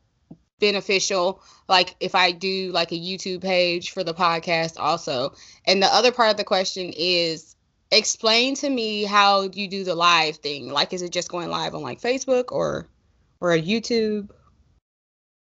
[0.61, 1.43] beneficial?
[1.69, 5.35] Like if I do like a YouTube page for the podcast, also.
[5.67, 7.57] And the other part of the question is
[7.91, 10.71] explain to me how you do the live thing.
[10.71, 12.87] Like, is it just going live on like Facebook or
[13.41, 14.31] or a YouTube?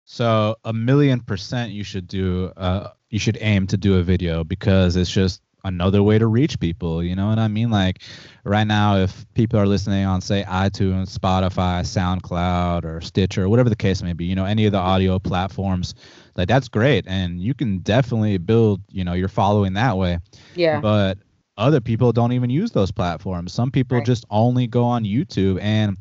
[0.05, 4.43] So a million percent you should do uh, you should aim to do a video
[4.43, 7.03] because it's just another way to reach people.
[7.03, 7.69] You know what I mean?
[7.69, 8.01] Like
[8.43, 13.75] right now, if people are listening on say iTunes, Spotify, SoundCloud, or Stitcher, whatever the
[13.75, 15.93] case may be, you know, any of the audio platforms,
[16.35, 20.19] like that's great, and you can definitely build, you know, your following that way.
[20.55, 20.79] Yeah.
[20.79, 21.17] But
[21.57, 23.53] other people don't even use those platforms.
[23.53, 24.05] Some people right.
[24.05, 25.97] just only go on YouTube, and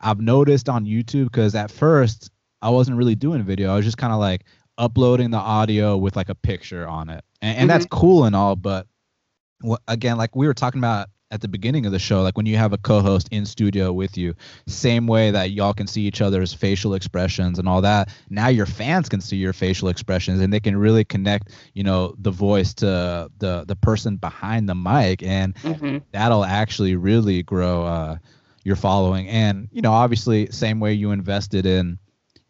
[0.00, 2.30] I've noticed on YouTube because at first
[2.62, 3.72] I wasn't really doing video.
[3.72, 4.44] I was just kind of like
[4.78, 7.66] uploading the audio with like a picture on it, and, and mm-hmm.
[7.68, 8.86] that's cool and all, but
[9.88, 12.56] again, like we were talking about at the beginning of the show, like when you
[12.56, 14.34] have a co-host in studio with you,
[14.66, 18.08] same way that y'all can see each other's facial expressions and all that.
[18.30, 22.14] Now your fans can see your facial expressions and they can really connect, you know,
[22.18, 25.98] the voice to the the person behind the mic, and mm-hmm.
[26.12, 28.16] that'll actually really grow uh,
[28.64, 29.28] your following.
[29.28, 31.98] And you know, obviously, same way you invested in,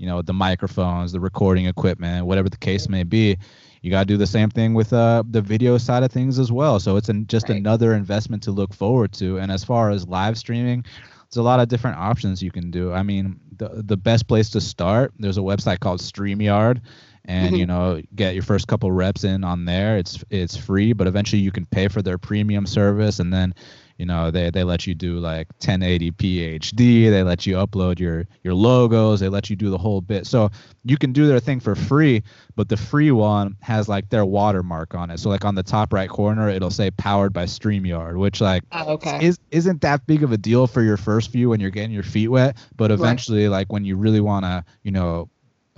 [0.00, 3.36] you know, the microphones, the recording equipment, whatever the case may be
[3.82, 6.52] you got to do the same thing with uh, the video side of things as
[6.52, 6.78] well.
[6.80, 7.58] So it's an, just right.
[7.58, 9.38] another investment to look forward to.
[9.38, 10.84] And as far as live streaming,
[11.30, 12.92] there's a lot of different options you can do.
[12.92, 15.12] I mean, the the best place to start.
[15.18, 16.80] There's a website called StreamYard,
[17.24, 17.56] and mm-hmm.
[17.56, 19.96] you know, get your first couple reps in on there.
[19.96, 23.54] It's it's free, but eventually you can pay for their premium service, and then
[24.00, 28.26] you know they, they let you do like 1080p hd they let you upload your
[28.42, 30.50] your logos they let you do the whole bit so
[30.84, 32.22] you can do their thing for free
[32.56, 35.92] but the free one has like their watermark on it so like on the top
[35.92, 39.22] right corner it'll say powered by streamyard which like oh, okay.
[39.22, 42.02] is isn't that big of a deal for your first view when you're getting your
[42.02, 43.50] feet wet but eventually right.
[43.50, 45.28] like when you really want to you know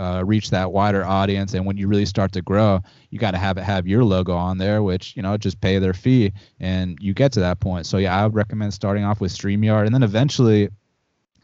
[0.02, 1.54] uh, reach that wider audience.
[1.54, 4.34] And when you really start to grow, you got to have it have your logo
[4.34, 7.86] on there, which you know just pay their fee, and you get to that point.
[7.86, 10.68] So yeah, I would recommend starting off with Streamyard, and then eventually,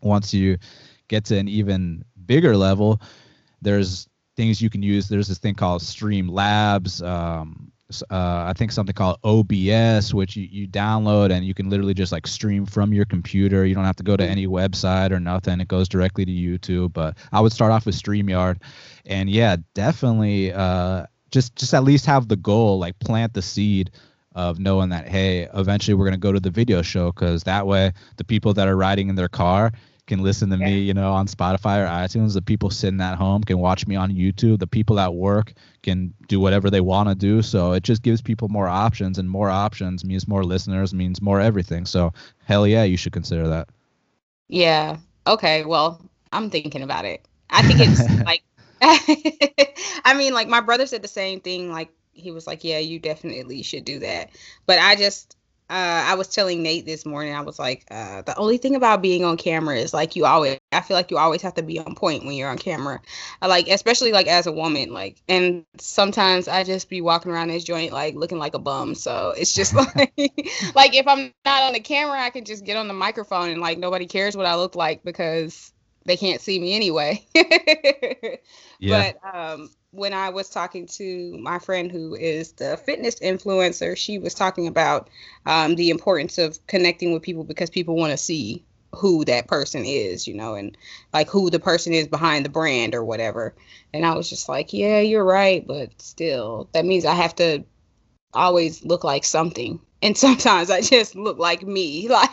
[0.03, 0.59] once you
[1.07, 3.01] get to an even bigger level,
[3.63, 5.09] there's things you can use.
[5.09, 7.07] There's this thing called Streamlabs.
[7.07, 7.68] Um,
[8.11, 12.13] uh, I think something called OBS, which you, you download and you can literally just
[12.13, 13.65] like stream from your computer.
[13.65, 15.61] You don't have to go to any website or nothing.
[15.61, 16.93] It goes directly to YouTube.
[16.93, 18.61] But I would start off with StreamYard,
[19.07, 23.91] and yeah, definitely uh, just just at least have the goal, like plant the seed
[24.35, 27.93] of knowing that hey, eventually we're gonna go to the video show because that way
[28.19, 29.73] the people that are riding in their car
[30.09, 30.67] can listen to yeah.
[30.67, 32.35] me, you know, on Spotify or iTunes.
[32.35, 34.59] The people sitting at home can watch me on YouTube.
[34.59, 37.43] The people at work can do whatever they want to do.
[37.43, 41.41] So it just gives people more options, and more options means more listeners, means more
[41.41, 41.87] everything.
[41.87, 42.13] So
[42.45, 43.69] hell yeah, you should consider that.
[44.49, 44.97] Yeah.
[45.27, 45.65] Okay.
[45.65, 47.25] Well, I'm thinking about it.
[47.51, 48.43] I think it's like,
[50.05, 51.71] I mean, like my brother said the same thing.
[51.71, 54.31] Like he was like, yeah, you definitely should do that.
[54.67, 55.37] But I just,
[55.71, 59.03] uh, I was telling Nate this morning, I was like, uh, the only thing about
[59.03, 61.79] being on camera is like you always, I feel like you always have to be
[61.79, 63.01] on point when you're on camera.
[63.43, 67.49] I like, especially like as a woman, like, and sometimes I just be walking around
[67.49, 68.95] this joint like looking like a bum.
[68.95, 70.15] So it's just like,
[70.75, 73.61] like if I'm not on the camera, I can just get on the microphone and
[73.61, 75.73] like nobody cares what I look like because
[76.07, 77.23] they can't see me anyway.
[78.79, 79.13] yeah.
[79.13, 84.19] But um, when I was talking to my friend who is the fitness influencer, she
[84.19, 85.09] was talking about
[85.47, 89.85] um, the importance of connecting with people because people want to see who that person
[89.85, 90.77] is, you know, and
[91.13, 93.55] like who the person is behind the brand or whatever.
[93.93, 97.65] And I was just like, yeah, you're right, but still, that means I have to
[98.35, 99.81] always look like something.
[100.01, 102.09] And sometimes I just look like me.
[102.09, 102.31] Like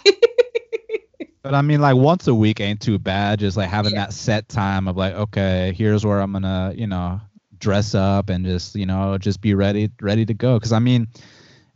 [1.41, 3.39] But I mean, like once a week ain't too bad.
[3.39, 4.01] Just like having yeah.
[4.01, 7.19] that set time of like, okay, here's where I'm gonna, you know,
[7.65, 11.07] dress up and just you know just be ready ready to go because i mean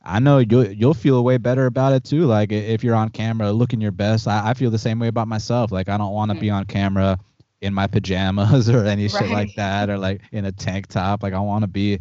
[0.03, 3.51] i know you'll you'll feel way better about it too like if you're on camera
[3.51, 6.29] looking your best i, I feel the same way about myself like i don't want
[6.29, 6.41] to mm-hmm.
[6.41, 7.17] be on camera
[7.61, 9.11] in my pajamas or any right.
[9.11, 11.99] shit like that or like in a tank top like i want to be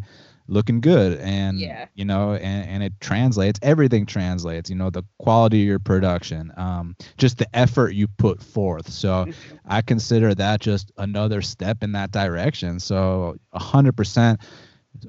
[0.48, 1.86] looking good and yeah.
[1.94, 6.50] you know and, and it translates everything translates you know the quality of your production
[6.56, 8.90] um just the effort you put forth.
[8.90, 9.26] So
[9.66, 12.80] i consider that just another step in that direction.
[12.80, 14.40] So 100%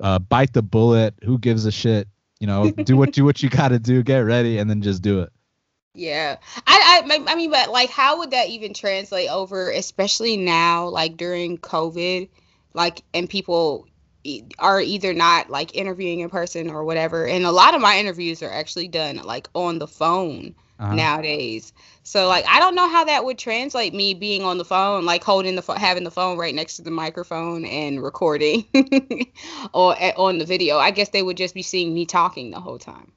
[0.01, 2.07] uh, bite the bullet who gives a shit
[2.39, 5.01] you know do what you what you got to do get ready and then just
[5.01, 5.31] do it.
[5.95, 6.37] Yeah.
[6.67, 11.17] I, I i mean but like how would that even translate over especially now like
[11.17, 12.29] during covid
[12.73, 13.87] like and people
[14.57, 17.25] are either not like interviewing in person or whatever.
[17.25, 20.95] And a lot of my interviews are actually done like on the phone uh-huh.
[20.95, 21.73] nowadays.
[22.03, 25.23] So like I don't know how that would translate me being on the phone, like
[25.23, 28.65] holding the phone, having the phone right next to the microphone and recording,
[29.73, 30.77] or on the video.
[30.77, 33.11] I guess they would just be seeing me talking the whole time.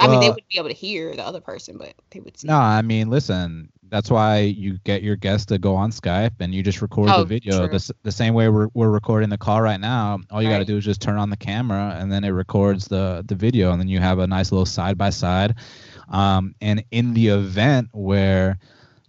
[0.00, 2.38] I mean, they would be able to hear the other person, but they would.
[2.38, 6.32] See no, I mean, listen, that's why you get your guests to go on Skype
[6.40, 7.78] and you just record Oh, the video true.
[7.78, 10.18] the, the same way we're, we're recording the call right now.
[10.30, 12.86] All you got to do is just turn on the camera and then it records
[12.88, 15.54] the the video and then you have a nice little side by side.
[16.08, 18.58] Um, and in the event where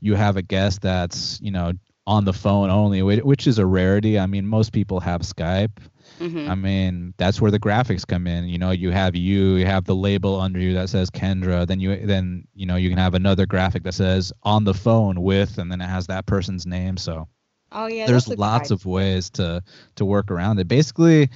[0.01, 1.73] you have a guest that's you know
[2.07, 4.17] on the phone only, which is a rarity.
[4.17, 5.77] I mean, most people have Skype.
[6.20, 6.49] Mhm.
[6.49, 8.45] I mean, that's where the graphics come in.
[8.49, 11.65] You know, you have you, you have the label under you that says Kendra.
[11.67, 15.22] Then you then you know you can have another graphic that says on the phone
[15.22, 16.97] with, and then it has that person's name.
[16.97, 17.28] So
[17.72, 18.05] Oh yeah.
[18.05, 19.61] there's that's a good lots of ways to
[19.95, 20.67] to work around it.
[20.67, 21.30] Basically,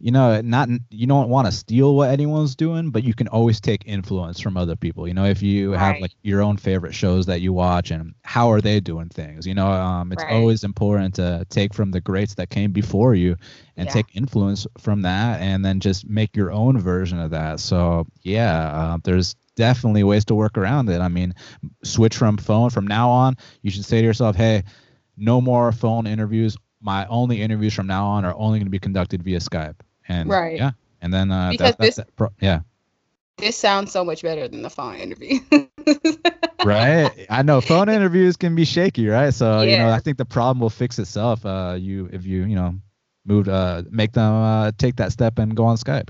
[0.00, 3.60] you know, not you don't want to steal what anyone's doing, but you can always
[3.60, 5.06] take influence from other people.
[5.06, 8.50] You know, if you have like your own favorite shows that you watch and how
[8.50, 10.28] are they doing things, you know, um, it's Right.
[10.28, 13.36] always important to take from the greats that came before you
[13.76, 13.90] and Yeah.
[13.90, 17.60] take influence from that and then just make your own version of that.
[17.60, 21.00] So yeah, uh, there's definitely ways to work around it.
[21.00, 21.34] I mean,
[21.84, 23.36] switch from phone from now on.
[23.62, 24.64] You should say to yourself, hey,
[25.16, 26.56] no more phone interviews.
[26.80, 29.76] My only interviews from now on are only going to be conducted via Skype.
[30.10, 30.58] And Right.
[30.58, 32.60] yeah, and then uh, Because that, that, this- that yeah,
[33.38, 35.38] This sounds so much better than the phone interview.
[36.62, 37.26] right.
[37.30, 39.32] I know phone interviews can be shaky, right?
[39.32, 41.44] So you know, I think the problem will fix itself.
[41.46, 42.74] Uh, you if you you know
[43.24, 46.08] move uh make them uh take that step and go on Skype.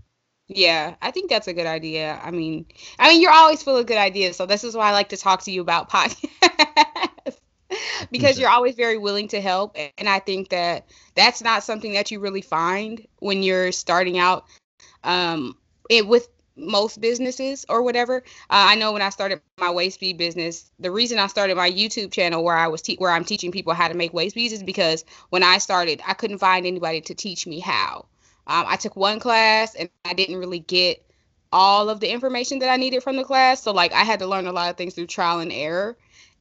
[0.49, 2.19] Yeah, I think that's a good idea.
[2.23, 2.67] I mean,
[2.99, 5.17] I mean, you're always full of good ideas, so this is why I like to
[5.17, 7.40] talk to you about podcasts
[8.11, 12.11] because you're always very willing to help, and I think that that's not something that
[12.11, 14.45] you really find when you're starting out
[15.05, 15.57] um,
[15.89, 18.19] it, with most businesses or whatever.
[18.51, 21.71] Uh, I know when I started my waist bead business, the reason I started my
[21.71, 24.53] YouTube channel where I was te- where I'm teaching people how to make waist beads
[24.53, 28.07] is because when I started, I couldn't find anybody to teach me how.
[28.47, 31.05] Um, I took one class and I didn't really get
[31.53, 33.63] all of the information that I needed from the class.
[33.63, 35.97] So like I had to learn a lot of things through trial and error.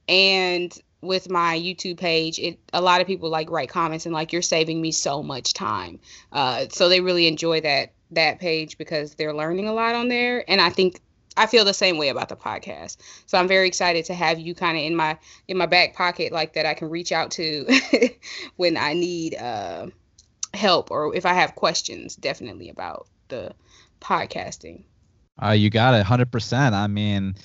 [0.07, 4.33] And with my YouTube page, it a lot of people like write comments and like
[4.33, 5.99] you're saving me so much time.
[6.31, 10.49] Uh, so they really enjoy that that page because they're learning a lot on there.
[10.49, 10.99] And I think
[11.37, 12.97] I feel the same way about the podcast.
[13.25, 16.31] So I'm very excited to have you kind of in my in my back pocket
[16.31, 17.67] like that I can reach out to
[18.57, 19.87] when I need uh
[20.53, 23.53] help or if I have questions definitely about the
[24.01, 24.83] podcasting.
[25.41, 26.75] Uh, you got it, hundred percent.
[26.75, 27.35] I mean,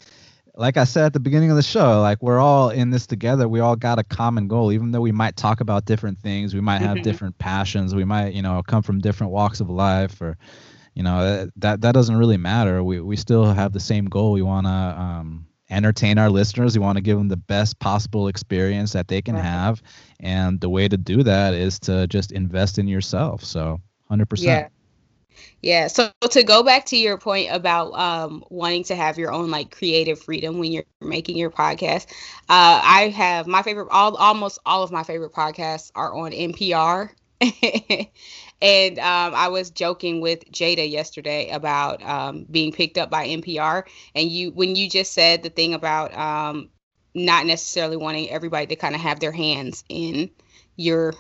[0.57, 3.49] like I said at the beginning of the show, like we're all in this together.
[3.49, 6.55] We all got a common goal, even though we might talk about different things.
[6.55, 7.03] We might have Mhm.
[7.03, 7.95] different passions.
[7.95, 10.37] We might, you know, come from different walks of life, or,
[10.95, 12.83] you know, that that doesn't really matter.
[12.83, 14.33] We we still have the same goal.
[14.33, 16.77] We want to um, entertain our listeners.
[16.77, 19.39] We want to give them the best possible experience that they can Right.
[19.39, 19.83] have,
[20.21, 23.45] and the way to do that is to just invest in yourself.
[23.45, 24.67] So, hundred percent.
[24.67, 24.74] Yeah.
[25.63, 25.89] Yeah.
[25.89, 29.75] So to go back to your point about um, wanting to have your own like
[29.77, 32.07] creative freedom when you're making your podcast,
[32.49, 37.11] uh, I have my favorite, all almost all of my favorite podcasts are on NPR.
[38.63, 43.85] and um, I was joking with Jada yesterday about um, being picked up by NPR.
[44.15, 46.71] And you, when you just said the thing about um,
[47.15, 50.31] not necessarily wanting everybody to kind of have their hands in
[50.77, 51.15] your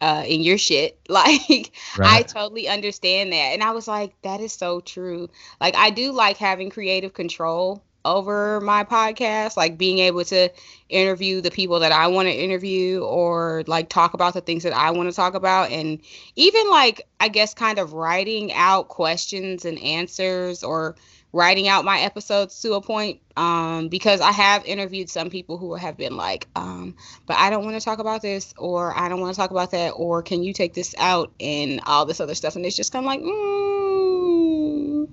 [0.00, 3.52] uh in your shit like I totally understand that.
[3.52, 5.28] And I was like, that is so true.
[5.60, 10.48] Like, I do like having creative control over my podcast, like being able to
[10.88, 14.72] interview the people that I want to interview or like talk about the things that
[14.72, 15.70] I want to talk about.
[15.70, 16.00] And
[16.36, 20.96] even like, I guess, kind of writing out questions and answers or
[21.32, 25.74] writing out my episodes to a point um, because I have interviewed some people who
[25.74, 29.20] have been like, um, but I don't want to talk about this, or I don't
[29.20, 32.34] want to talk about that, or can you take this out and all this other
[32.34, 32.56] stuff?
[32.56, 35.08] And it's just kind of like, mm.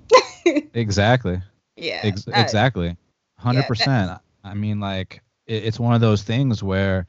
[0.74, 1.40] Exactly.
[1.76, 2.96] yeah, Ex- exactly.
[3.36, 4.20] Hundred percent.
[4.44, 7.06] I mean, like it, it's one of those things where,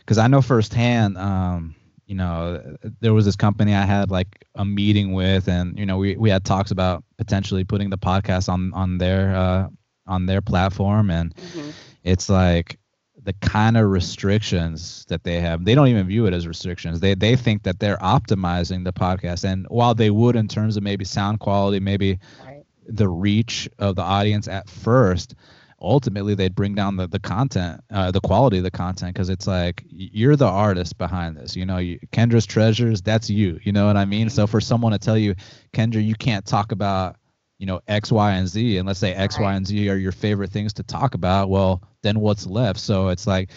[0.00, 1.75] because I know firsthand, um,
[2.06, 5.98] you know, there was this company I had like a meeting with, and you know,
[5.98, 9.68] we we had talks about potentially putting the podcast on on their uh,
[10.06, 11.72] on their platform, and mhm.
[12.04, 12.78] it's like
[13.22, 17.14] the kind of restrictions that they have they don't even view it as restrictions they
[17.14, 21.04] they think that they're optimizing the podcast and while they would in terms of maybe
[21.04, 22.62] sound quality maybe Right.
[22.86, 25.34] the reach of the audience at first
[25.80, 29.46] ultimately they'd bring down the, the content uh, the quality of the content because it's
[29.46, 33.86] like you're the artist behind this you know you, kendra's treasures that's you you know
[33.86, 35.34] what i mean so for someone to tell you
[35.72, 37.16] kendra you can't talk about
[37.58, 39.54] you know x y and z and let's say x y Right.
[39.56, 43.26] and z are your favorite things to talk about well then what's left so it's
[43.26, 43.50] like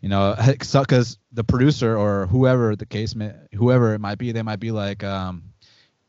[0.00, 4.42] you know because the producer or whoever the case may whoever it might be they
[4.42, 5.49] might be like um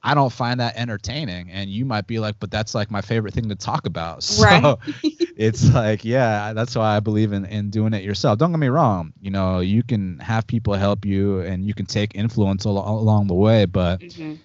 [0.03, 1.51] I don't find that entertaining.
[1.51, 4.23] And you might be like, but that's like my favorite thing to talk about.
[4.23, 4.77] So Right.
[5.35, 8.37] it's like, yeah, that's why I believe in, in doing it yourself.
[8.39, 9.13] Don't get me wrong.
[9.19, 13.27] You know, you can have people help you and you can take influence al- along
[13.27, 14.39] the way, but Mhm.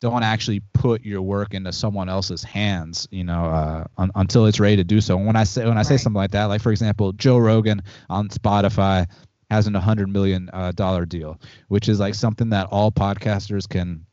[0.00, 4.58] don't actually put your work into someone else's hands, you know, uh, un- until it's
[4.60, 5.16] ready to do so.
[5.16, 5.98] And when I say when I say Right.
[5.98, 9.06] something like that, like for example, Joe Rogan on Spotify
[9.50, 11.38] has an 100 million uh, dollar deal,
[11.68, 14.06] which is like something that all podcasters can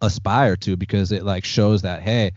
[0.00, 2.32] aspire to because it like shows that hey,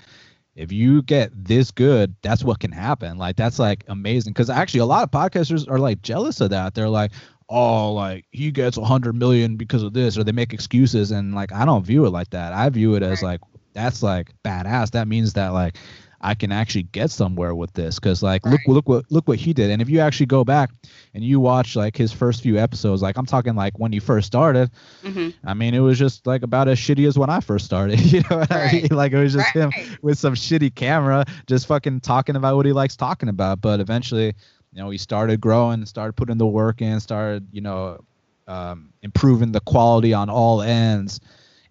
[0.55, 3.17] if you get this good, that's what can happen.
[3.17, 6.75] Like that's like amazing because actually a lot of podcasters are like jealous of that.
[6.75, 7.11] They're like,
[7.49, 11.51] oh, like he gets 100 million because of this, or they make excuses, and like
[11.51, 12.53] I don't view it like that.
[12.53, 13.41] I view it as like
[13.73, 14.91] that's like badass.
[14.91, 15.77] That means that like
[16.23, 18.67] I can actually get somewhere with this because like look Right.
[18.69, 19.69] look what look what he did.
[19.71, 20.71] And if you actually go back
[21.13, 24.25] and you watch like his first few episodes, like I'm talking like when he first
[24.27, 24.71] started,
[25.03, 25.33] Mhm.
[25.43, 27.99] I mean it was just like about as shitty as when I first started.
[28.13, 28.87] You know what I mean?
[28.89, 29.71] Like it was just him
[30.01, 33.59] with some shitty camera, just fucking talking about what he likes talking about.
[33.59, 34.27] But eventually,
[34.71, 37.99] you know, he started growing, started putting the work in, started, you know,
[38.47, 41.19] um, improving the quality on all ends,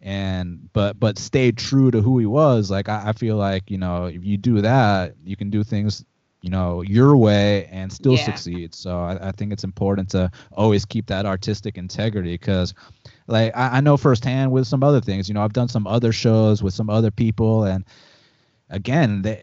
[0.02, 2.70] and but but stayed true to who he was.
[2.70, 6.04] Like I, I feel like you know, if you do that, you can do things.
[6.42, 8.18] You know your way and still Yeah.
[8.18, 8.74] succeed.
[8.74, 12.74] So I, I think it's important to always keep that artistic integrity because
[13.28, 16.12] like I, I know firsthand with some other things you know i've done some other
[16.12, 17.84] shows with some other people and
[18.70, 19.42] again they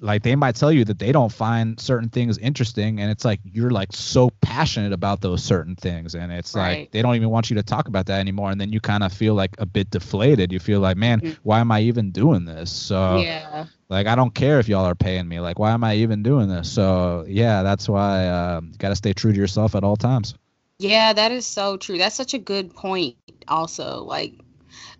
[0.00, 3.40] like they might tell you that they don't find certain things interesting and it's like
[3.44, 7.48] you're like so passionate about those certain things and it's like they don't even want
[7.50, 9.90] you to talk about that anymore and then you kind of feel like a bit
[9.90, 11.36] deflated you feel like man Mhm.
[11.42, 13.64] why am i even doing this so yeah.
[13.88, 16.48] like i don't care if y'all are paying me like why am i even doing
[16.48, 19.96] this so yeah that's why um, you got to stay true to yourself at all
[19.96, 20.34] times
[20.78, 21.96] Yeah, that is so true.
[21.96, 23.16] That's such a good point
[23.48, 24.04] also.
[24.04, 24.34] Like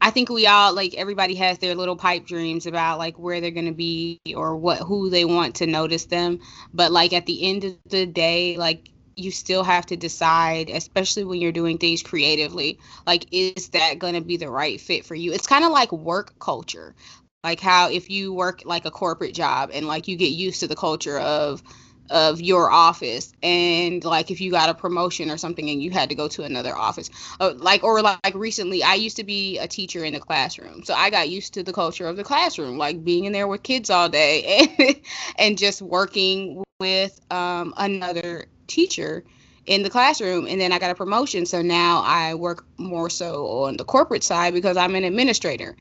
[0.01, 3.51] I think we all like everybody has their little pipe dreams about like where they're
[3.67, 6.41] to be or what who they want to notice them,
[6.73, 11.25] but like at the end of the day, like you still have to decide, especially
[11.25, 15.33] when you're doing things creatively, like is that to be the right fit for you?
[15.33, 16.95] It's kind of like work culture.
[17.43, 20.69] Like how if you work like a corporate job and like you get used to
[20.69, 21.63] the culture of
[22.11, 23.33] of your office.
[23.43, 26.43] And like if you got a promotion or something and you had to go to
[26.43, 30.13] another office uh, like or like, like recently i used to be a teacher in
[30.13, 30.85] the classroom.
[30.85, 33.63] So i got used to the culture of the classroom like being in there with
[33.63, 34.97] kids all day and,
[35.39, 39.25] and just working with um, another teacher
[39.67, 40.47] in the classroom.
[40.47, 41.47] And then i got a promotion.
[41.47, 45.77] So now i work more so on the corporate side because i'm an administrator.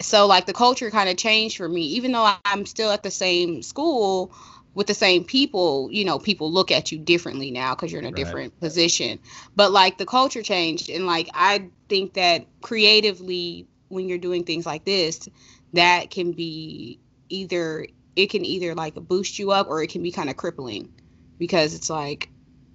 [0.00, 1.82] So like the culture kind of changed for me.
[1.82, 4.32] Even though i'm still at the same school
[4.74, 8.06] with the same people, you know, people look at you differently now because you're in
[8.08, 8.14] a Right.
[8.14, 9.18] different position.
[9.56, 14.66] But like the culture changed, and like I think that creatively, when you're doing things
[14.66, 15.28] like this,
[15.72, 20.10] that can be either it can either like boost you up or it can be
[20.12, 20.90] kind of crippling
[21.38, 22.30] because it's like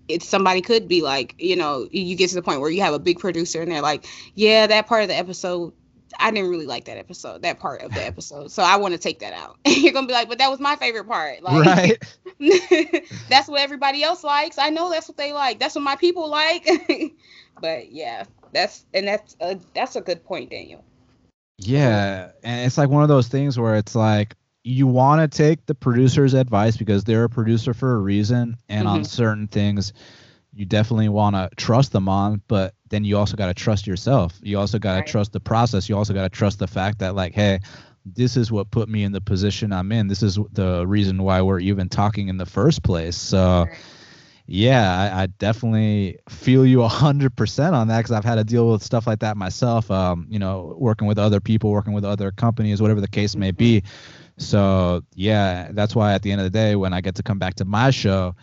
[0.08, 2.93] it's somebody could be like you know you get to the point where you have
[2.93, 5.74] a big producer and they're like yeah that part of the episode
[6.20, 8.51] I didn't really like that episode, that part of the episode.
[8.51, 9.58] So I want to take that out.
[9.66, 11.41] You're gonna be like, but that was my favorite part.
[11.43, 11.97] Like right
[13.30, 14.58] that's what everybody else likes.
[14.58, 15.60] I know that's what they like.
[15.60, 16.68] That's what my people like.
[17.62, 20.84] but yeah, that's and that's a, that's a good point, Daniel.
[21.58, 25.66] Yeah, and it's like one of those things where it's like you want to take
[25.66, 29.06] the producer's advice because they're a producer for a reason, and on Mhm.
[29.08, 29.93] certain things,
[30.53, 32.41] you definitely want to trust them on.
[32.47, 34.40] But then you also got to trust yourself.
[34.44, 35.08] You also got to Right.
[35.08, 35.90] trust the process.
[35.90, 37.60] You also got to trust the fact that like, hey,
[38.06, 40.08] this is what put me in the position I'm in.
[40.08, 43.18] This is the reason why we're even talking in the first place.
[43.18, 43.66] So.
[43.70, 43.78] Right.
[44.48, 48.44] Yeah, I, I definitely feel you a hundred percent on that because I've had to
[48.44, 49.90] deal with stuff like that myself.
[49.90, 53.50] Um, you know, working with other people, working with other companies, whatever the case may
[53.50, 53.82] be.
[54.38, 57.40] So yeah, that's why at the end of the day, when I get to come
[57.40, 58.36] back to my show,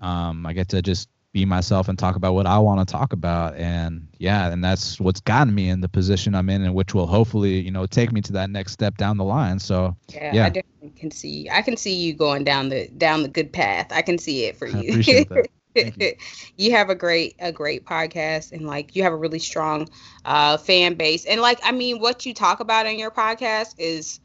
[0.00, 3.12] um, I get to just be myself and talk about what I want to talk
[3.12, 3.54] about.
[3.56, 7.06] And yeah, and that's what's gotten me in the position I'm in, and which will
[7.06, 9.58] hopefully, you know, take me to that next step down the line.
[9.58, 10.46] So Yeah, Yeah.
[10.46, 11.48] I definitely can see.
[11.50, 13.88] I can see you going down the down the good path.
[13.90, 15.00] I can see it for I you.
[15.00, 15.26] You.
[16.56, 19.88] you have a great a great podcast and like you have a really strong
[20.24, 24.18] uh fan base and like i mean what you talk about in your podcast is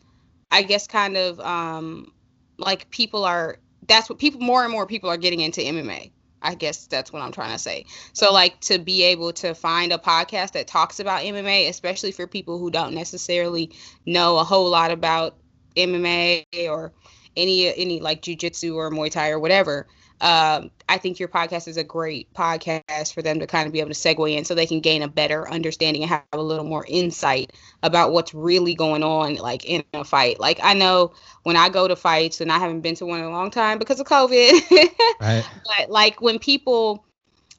[0.52, 2.12] i guess kind of um
[2.58, 6.12] like people are that's what people more and more people are getting into mma
[6.44, 7.86] i guess that's what i'm trying to say.
[8.14, 12.28] So like to be able to find a podcast that talks about mma especially for
[12.28, 13.72] people who don't necessarily
[14.06, 15.38] know a whole lot about
[15.76, 16.94] mma or
[17.36, 19.88] any any like jujitsu or muay thai or whatever
[20.22, 23.80] um, I think your podcast is a great podcast for them to kind of be
[23.80, 26.66] able to segue in so they can gain a better understanding and have a little
[26.66, 27.52] more insight
[27.82, 30.40] about what's really going on like in a fight.
[30.40, 33.26] Like I know when I go to fights and I haven't been to one in
[33.26, 34.62] a long time because of COVID.
[35.20, 35.46] right.
[35.78, 37.06] But like when people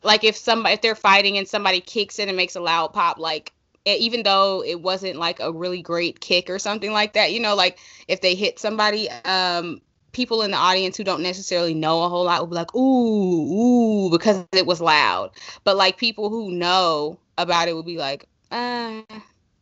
[0.03, 3.19] like if somebody if they're fighting and somebody kicks in and makes a loud pop
[3.19, 3.53] like
[3.87, 7.55] even though it wasn't like a really great kick or something like that, you know,
[7.55, 7.79] like
[8.09, 9.81] if they hit somebody, um,
[10.15, 14.07] people in the audience who don't necessarily know a whole lot will be like, ooh,
[14.07, 15.31] ooh, because it was loud.
[15.65, 19.03] But like people who know about it would be like, uh,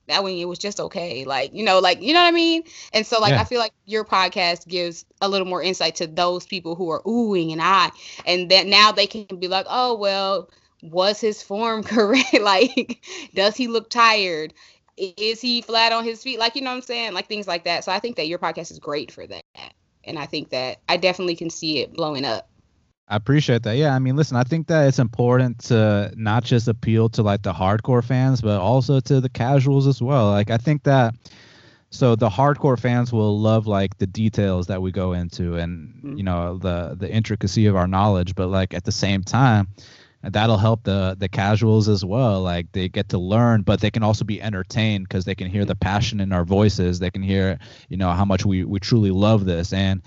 [0.09, 1.24] that when it was just okay.
[1.24, 2.64] Like, you know, like, you know what I mean?
[2.92, 3.40] And so, like, yeah.
[3.40, 7.03] I feel like your podcast gives a little more insight to those people who are
[7.03, 7.90] oohing and I,
[8.26, 10.50] and that now they can be like, oh, well,
[10.82, 12.34] was his form correct?
[12.40, 14.53] like, does he look tired?
[14.98, 16.38] Is he flat on his feet?
[16.38, 17.14] Like, you know what I'm saying?
[17.14, 17.84] Like, things like that.
[17.84, 19.42] So I think that your podcast is great for that
[20.05, 22.48] and I think that I definitely can see it blowing up.
[23.09, 23.76] I appreciate that.
[23.76, 27.42] Yeah, I mean, listen, I think that it's important to not just appeal to like
[27.42, 30.30] the hardcore fans, but also to the casuals as well.
[30.30, 31.14] Like, I think that
[31.92, 36.16] so the hardcore fans will love like the details that we go into and mm-hmm.
[36.16, 39.68] you know the the intricacy of our knowledge, but like at the same time,
[40.24, 44.02] that'll help the the casuals as well like they get to learn but they can
[44.02, 47.58] also be entertained because they can hear the passion in our voices they can hear
[47.88, 50.02] you know how much we we truly love this and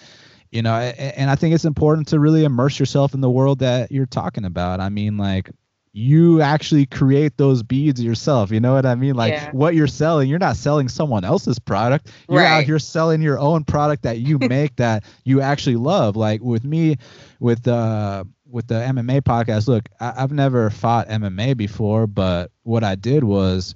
[0.51, 3.91] you know and i think it's important to really immerse yourself in the world that
[3.91, 5.49] you're talking about i mean like
[5.97, 8.51] you actually create those beads yourself.
[8.51, 9.15] You know what I mean?
[9.15, 9.51] Like yeah.
[9.51, 12.11] what you're selling, you're not selling someone else's product.
[12.29, 12.57] You're right.
[12.57, 16.17] out here selling your own product that you make that you actually love.
[16.17, 16.97] Like with me,
[17.39, 22.83] with uh with the MMA podcast, look, I, have never fought MMA before, but what
[22.83, 23.75] I did was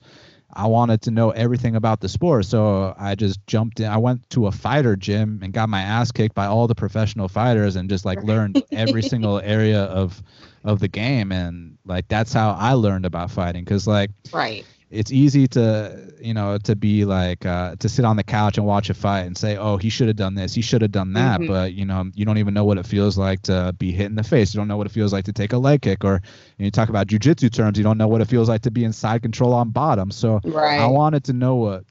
[0.51, 2.45] I wanted to know everything about the sport.
[2.45, 3.87] So I just jumped in.
[3.87, 7.27] I went to a fighter gym and got my ass kicked by all the professional
[7.27, 10.21] fighters and just like learned every single area of
[10.65, 15.11] of the game and like that's how I learned about fighting cuz like right it's
[15.11, 18.89] easy to you know to be like uh, to sit on the couch and watch
[18.89, 21.39] a fight and say oh he should have done this he should have done that
[21.39, 21.51] mm-hmm.
[21.51, 24.15] but you know you don't even know what it feels like to be hit in
[24.15, 26.13] the face you don't know what it feels like to take a leg kick or
[26.13, 26.19] you,
[26.59, 28.83] know, you talk about jujitsu terms you don't know what it feels like to be
[28.83, 30.79] in side control on bottom so right.
[30.79, 31.83] i wanted to know what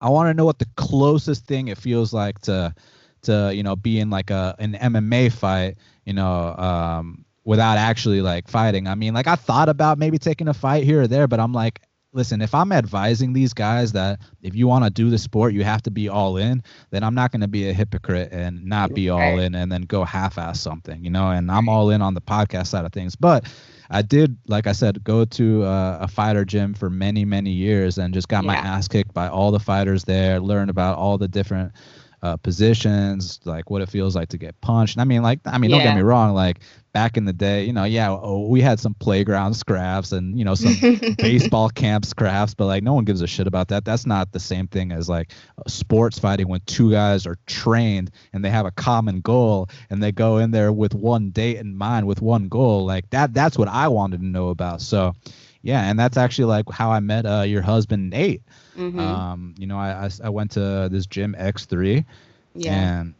[0.00, 2.74] i want to know what the closest thing it feels like to
[3.22, 8.20] to you know be in like a an mma fight you know um without actually
[8.20, 11.26] like fighting i mean like i thought about maybe taking a fight here or there
[11.26, 11.80] but i'm like
[12.12, 15.64] listen, if I'm advising these guys that if you want to do the sport, you
[15.64, 18.94] have to be all in, then I'm not going to be a hypocrite and not
[18.94, 22.02] be all in and then go half ass something, you know, and I'm all in
[22.02, 23.14] on the podcast side of things.
[23.14, 23.46] But
[23.90, 27.98] I did, like I said, go to uh, a fighter gym for many, many years
[27.98, 28.48] and just got yeah.
[28.48, 31.72] my ass kicked by all the fighters there, learned about all the different
[32.22, 34.96] uh, positions, like what it feels like to get punched.
[34.96, 35.78] And I mean, like, I mean, yeah.
[35.78, 36.60] don't get me wrong, like
[36.92, 40.44] back in the day, you know, yeah, oh, we had some playground scraps and you
[40.44, 43.84] know some baseball camp scraps, but like no one gives a shit about that.
[43.84, 45.32] That's not the same thing as like
[45.66, 50.12] sports fighting when two guys are trained and they have a common goal and they
[50.12, 52.84] go in there with one date in mind, with one goal.
[52.84, 54.82] Like that, that's what I wanted to know about.
[54.82, 55.14] So,
[55.62, 58.42] yeah, and that's actually like how I met uh, your husband Nate.
[58.76, 58.98] Mm-hmm.
[58.98, 62.04] Um, you know, I, I I went to this gym X3,
[62.54, 63.00] yeah.
[63.00, 63.14] and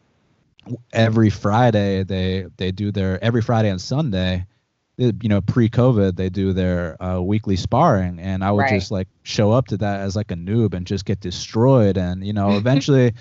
[0.93, 4.45] every Friday they they do their every Friday and Sunday.
[4.97, 8.73] you know, pre-COVID, they do their uh, weekly sparring, and I would right.
[8.73, 11.97] just like show up to that as like a noob and just get destroyed.
[11.97, 13.13] And you know, eventually,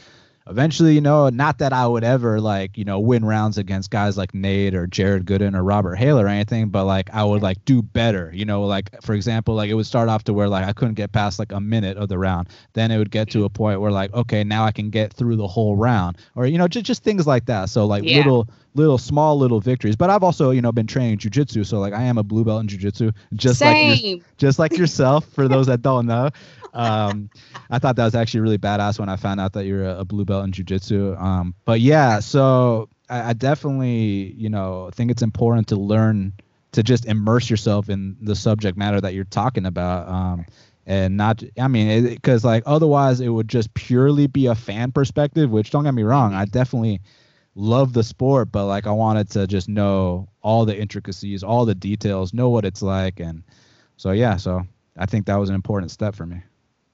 [0.50, 4.18] eventually, you know, not that I would ever like, you know, win rounds against guys
[4.18, 7.64] like Nate or Jared Gooden or Robert Hale or anything, but like I would like
[7.64, 10.66] do better, you know, like for example, like it would start off to where like
[10.66, 12.48] I couldn't get past like a minute of the round.
[12.72, 13.46] Then it would get to mm-hmm.
[13.46, 16.58] a point where like, okay, now I can get through the whole round or, you
[16.58, 17.70] know, just, just things like that.
[17.70, 18.18] So like yeah.
[18.18, 19.96] little, little small little victories.
[19.96, 22.60] But I've also, you know, been training jujitsu, so like I am a blue belt
[22.62, 23.88] in jujitsu, just Same.
[23.88, 25.26] like your, just like yourself.
[25.32, 26.30] For those that don't know,
[26.72, 27.30] um,
[27.70, 30.04] I thought that was actually really badass when I found out that you're a, a
[30.04, 31.20] blue belt in jujitsu.
[31.20, 36.32] Um, but yeah, so I, I definitely, you know, think it's important to learn
[36.72, 40.08] to just immerse yourself in the subject matter that you're talking about.
[40.08, 40.46] Um,
[40.86, 45.50] and not i mean because like otherwise it would just purely be a fan perspective
[45.50, 47.00] which don't get me wrong i definitely
[47.54, 51.74] love the sport, but like I wanted to just know all the intricacies, all the
[51.74, 53.42] details, know what it's like, and
[53.96, 54.62] so yeah, so
[54.96, 56.42] I think that was an important step for me.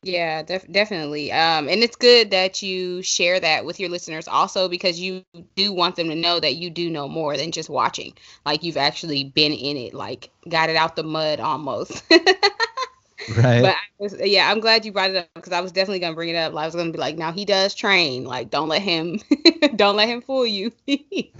[0.02, 1.32] Yeah, def- definitely.
[1.32, 5.24] Um, and it's good that you share that with your listeners also because you
[5.56, 8.12] do want them to know that you do know more than just watching.
[8.44, 12.04] Like you've actually been in it, like got it out the mud almost.
[13.36, 13.62] Right.
[13.62, 16.28] But was, yeah, I'm glad you brought it up because I was definitely gonna bring
[16.28, 16.54] it up.
[16.54, 18.24] I was gonna be like, now he does train.
[18.24, 19.20] Like, don't let him,
[19.76, 20.72] don't let him fool you.
[20.86, 21.32] he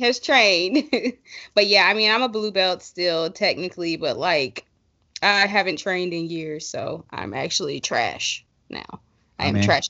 [0.00, 0.90] has trained.
[1.54, 4.66] but yeah, I mean, I'm a blue belt still technically, but like,
[5.22, 9.00] I haven't trained in years, so I'm actually trash now.
[9.38, 9.88] I, I am mean, trash.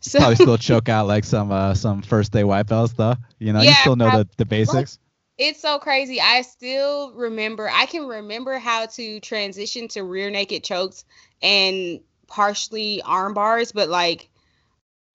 [0.00, 3.16] So probably still choke out like some uh some first day white belts though.
[3.38, 4.98] You know, yeah, you still know the, the basics.
[5.40, 6.20] It's so crazy.
[6.20, 11.06] I still remember I can remember how to transition to rear naked chokes
[11.40, 14.28] and partially arm bars, but like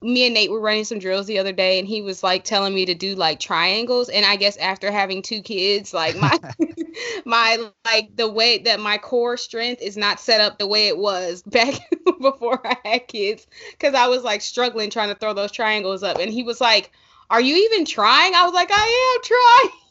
[0.01, 2.73] me and Nate were running some drills the other day and he was like telling
[2.73, 6.39] me to do like triangles and I guess after having two kids like my
[7.26, 10.97] my like the way that my core strength is not set up the way it
[10.97, 11.76] was back
[12.19, 13.45] before I had kids
[13.78, 16.91] cuz I was like struggling trying to throw those triangles up and he was like
[17.30, 18.34] are you even trying?
[18.34, 19.85] I was like I am trying.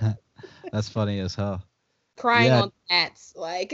[0.72, 1.62] That's funny as hell.
[2.16, 2.62] Crying yeah.
[2.62, 3.72] on mats like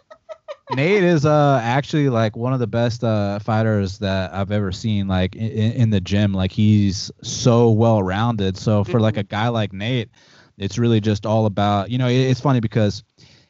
[0.72, 5.08] Nate is uh actually like one of the best uh fighters that I've ever seen
[5.08, 9.34] like in, in the gym like he's so well rounded so for like a mm-hmm.
[9.34, 10.10] guy like Nate
[10.58, 13.02] it's really just all about you know it's funny because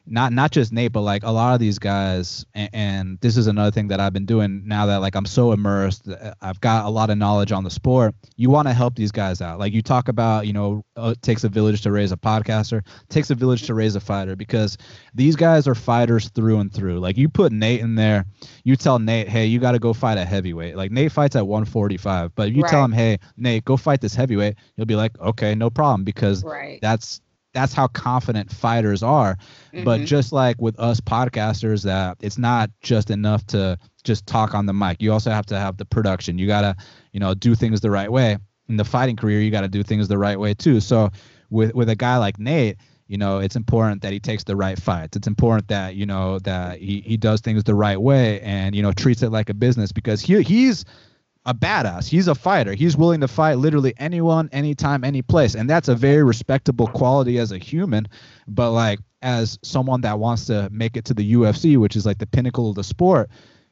[0.05, 3.47] not not just Nate, but like a lot of these guys, and, and, this is
[3.47, 6.85] another thing that I've been doing now that like I'm so immersed, uh, I've got
[6.85, 8.15] a lot of knowledge on the sport.
[8.35, 9.59] You want to help these guys out.
[9.59, 12.83] Like you talk about, you know, uh, it takes a village to raise a podcaster,
[13.09, 14.77] takes a village to raise a fighter because
[15.13, 16.99] these guys are fighters through and through.
[16.99, 18.25] Like you put Nate in there,
[18.63, 20.75] you tell Nate, hey, you got to go fight a heavyweight.
[20.75, 22.71] Like Nate fights at 145, but if you right.
[22.71, 26.43] tell him, hey, Nate, go fight this heavyweight, he'll be like, okay, no problem because
[26.43, 26.79] right.
[26.81, 27.21] that's
[27.53, 29.35] that's how confident fighters are.
[29.73, 29.83] Mm-hmm.
[29.83, 34.65] But just like with us podcasters, that it's not just enough to just talk on
[34.65, 35.01] the mic.
[35.01, 36.37] You also have to have the production.
[36.37, 36.75] You gotta,
[37.11, 38.37] you know, do things the right way.
[38.69, 40.79] In the fighting career, you gotta do things the right way too.
[40.79, 41.09] So
[41.49, 42.77] with with a guy like Nate,
[43.07, 45.17] you know, it's important that he takes the right fights.
[45.17, 48.81] It's important that, you know, that he, he does things the right way and, you
[48.81, 50.85] know, treats it like a business because he he's
[51.45, 52.07] a badass.
[52.07, 52.73] He's a fighter.
[52.73, 55.55] He's willing to fight literally anyone, anytime, any place.
[55.55, 58.07] And that's a very respectable quality as a human.
[58.47, 62.19] But like as someone that wants to make it to the UFC, which is like
[62.19, 63.29] the pinnacle of the sport,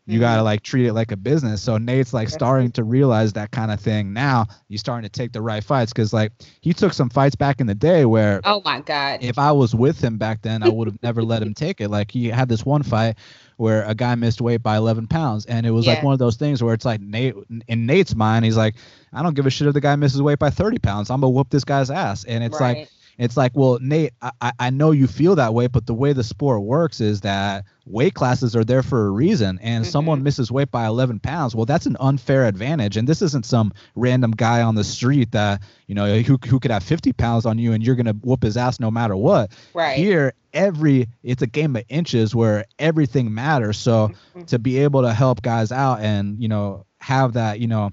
[0.09, 0.23] you mm-hmm.
[0.23, 1.61] gotta like treat it like a business.
[1.61, 4.47] So Nate's like starting to realize that kind of thing now.
[4.67, 6.31] He's starting to take the right fights because like
[6.61, 9.75] he took some fights back in the day where oh my god, if I was
[9.75, 11.89] with him back then, I would have never let him take it.
[11.89, 13.17] Like he had this one fight
[13.57, 15.95] where a guy missed weight by 11 pounds, and it was yeah.
[15.95, 17.35] like one of those things where it's like Nate
[17.67, 18.75] in Nate's mind, he's like,
[19.11, 21.09] I don't give a shit if the guy misses weight by 30 pounds.
[21.09, 22.77] I'm gonna whoop this guy's ass, and it's right.
[22.77, 22.89] like
[23.19, 26.23] it's like, well, Nate, I, I know you feel that way, but the way the
[26.23, 29.59] sport works is that weight classes are there for a reason.
[29.61, 29.91] And mm-hmm.
[29.91, 32.95] someone misses weight by 11 pounds, well, that's an unfair advantage.
[32.95, 36.71] And this isn't some random guy on the street that, you know, who, who could
[36.71, 39.51] have 50 pounds on you and you're going to whoop his ass no matter what.
[39.73, 39.97] Right.
[39.97, 43.77] Here, every, it's a game of inches where everything matters.
[43.77, 44.43] So mm-hmm.
[44.43, 47.91] to be able to help guys out and, you know, have that, you know,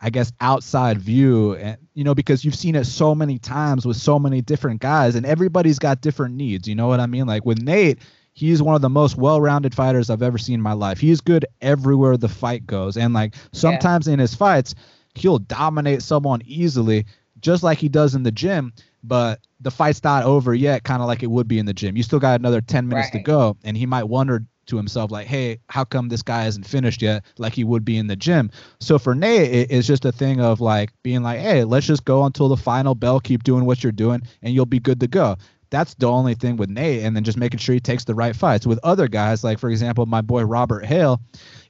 [0.00, 3.96] I guess outside view and you know because you've seen it so many times with
[3.96, 7.44] so many different guys and everybody's got different needs you know what I mean like
[7.44, 7.98] with Nate
[8.32, 11.44] he's one of the most well-rounded fighters I've ever seen in my life he's good
[11.60, 14.14] everywhere the fight goes and like sometimes yeah.
[14.14, 14.74] in his fights
[15.14, 17.04] he'll dominate someone easily
[17.40, 18.72] just like he does in the gym
[19.02, 21.96] but the fight's not over yet kind of like it would be in the gym
[21.96, 23.18] you still got another 10 minutes right.
[23.18, 26.66] to go and he might wonder to himself like hey how come this guy isn't
[26.66, 28.50] finished yet like he would be in the gym
[28.80, 32.04] so for nate it, it's just a thing of like being like hey let's just
[32.04, 35.06] go until the final bell keep doing what you're doing and you'll be good to
[35.06, 35.36] go
[35.70, 38.34] that's the only thing with Nate, and then just making sure he takes the right
[38.34, 38.66] fights.
[38.66, 41.20] With other guys, like for example, my boy Robert Hale,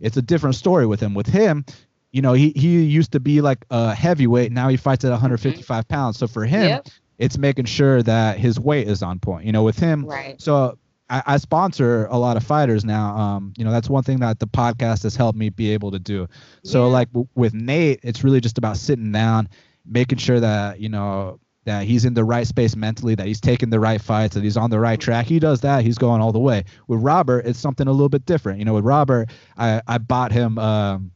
[0.00, 1.14] it's a different story with him.
[1.14, 1.64] With him,
[2.10, 4.52] you know, he he used to be like a heavyweight.
[4.52, 5.94] Now he fights at 155 mm-hmm.
[5.94, 6.18] pounds.
[6.18, 6.88] So for him, yep.
[7.18, 9.44] it's making sure that his weight is on point.
[9.44, 10.40] You know, with him, right.
[10.40, 10.78] so
[11.10, 13.16] I, I, sponsor a lot of fighters now.
[13.16, 15.98] Um, you know, that's one thing that the podcast has helped me be able to
[15.98, 16.28] do.
[16.64, 16.92] So yeah.
[16.92, 19.48] like w- with Nate, it's really just about sitting down,
[19.84, 23.70] making sure that, you know, that he's in the right space mentally, that he's taking
[23.70, 25.26] the right fights, that he's on the right track.
[25.26, 26.64] He does that, he's going all the way.
[26.86, 28.60] With Robert, it's something a little bit different.
[28.60, 31.10] You know, with Robert, I, I bought him um,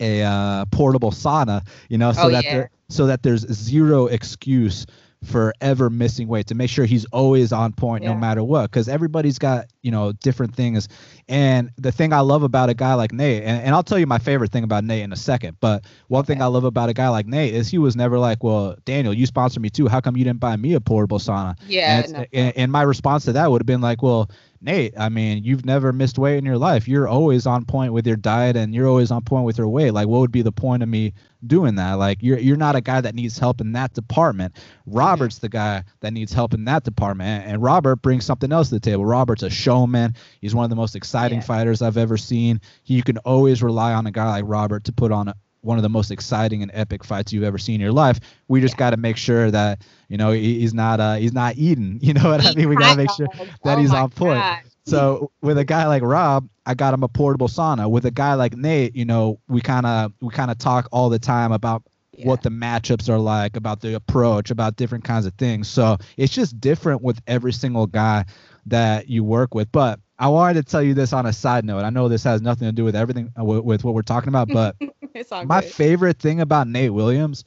[0.00, 2.54] a uh, portable sauna, you know, so oh, that yeah.
[2.54, 4.86] there, so that there's zero excuse
[5.24, 8.12] forever missing weight to make sure he's always on point yeah.
[8.12, 10.88] no matter what because everybody's got you know different things
[11.28, 14.06] and the thing i love about a guy like nate and, and i'll tell you
[14.06, 16.92] my favorite thing about nate in a second but one thing i love about a
[16.92, 20.00] guy like nate is he was never like well daniel you sponsor me too how
[20.00, 22.24] come you didn't buy me a portable sauna yeah and, no.
[22.32, 24.30] and, and my response to that would have been like well
[24.60, 26.88] Nate, I mean, you've never missed weight in your life.
[26.88, 29.92] You're always on point with your diet and you're always on point with your weight.
[29.92, 31.12] Like, what would be the point of me
[31.46, 31.94] doing that?
[31.94, 34.56] Like, you're you're not a guy that needs help in that department.
[34.86, 37.46] Robert's the guy that needs help in that department.
[37.46, 39.04] And Robert brings something else to the table.
[39.04, 40.14] Robert's a showman.
[40.40, 41.44] He's one of the most exciting Yeah.
[41.44, 42.60] fighters I've ever seen.
[42.84, 45.82] You can always rely on a guy like Robert to put on a, one of
[45.82, 48.20] the most exciting and epic fights you've ever seen in your life.
[48.48, 48.78] We just Yeah.
[48.78, 51.98] got to make sure that you know he- he's not uh he's not eating.
[52.02, 52.68] You know what I mean?
[52.68, 53.28] We gotta make sure
[53.64, 54.46] that Oh he's on point.
[54.46, 54.64] God.
[54.86, 57.90] So with a guy like Rob, I got him a portable sauna.
[57.90, 61.08] With a guy like Nate, you know, we kind of we kind of talk all
[61.08, 61.82] the time about
[62.22, 65.68] what the matchups are like, about the approach, about different kinds of things.
[65.68, 68.24] So it's just different with every single guy
[68.66, 69.70] that you work with.
[69.72, 71.84] But I wanted to tell you this on a side note.
[71.84, 74.28] I know this has nothing to do with everything uh, with, with what we're talking
[74.28, 74.76] about, but
[75.40, 75.62] my good.
[75.62, 77.44] favorite thing about Nate Williams,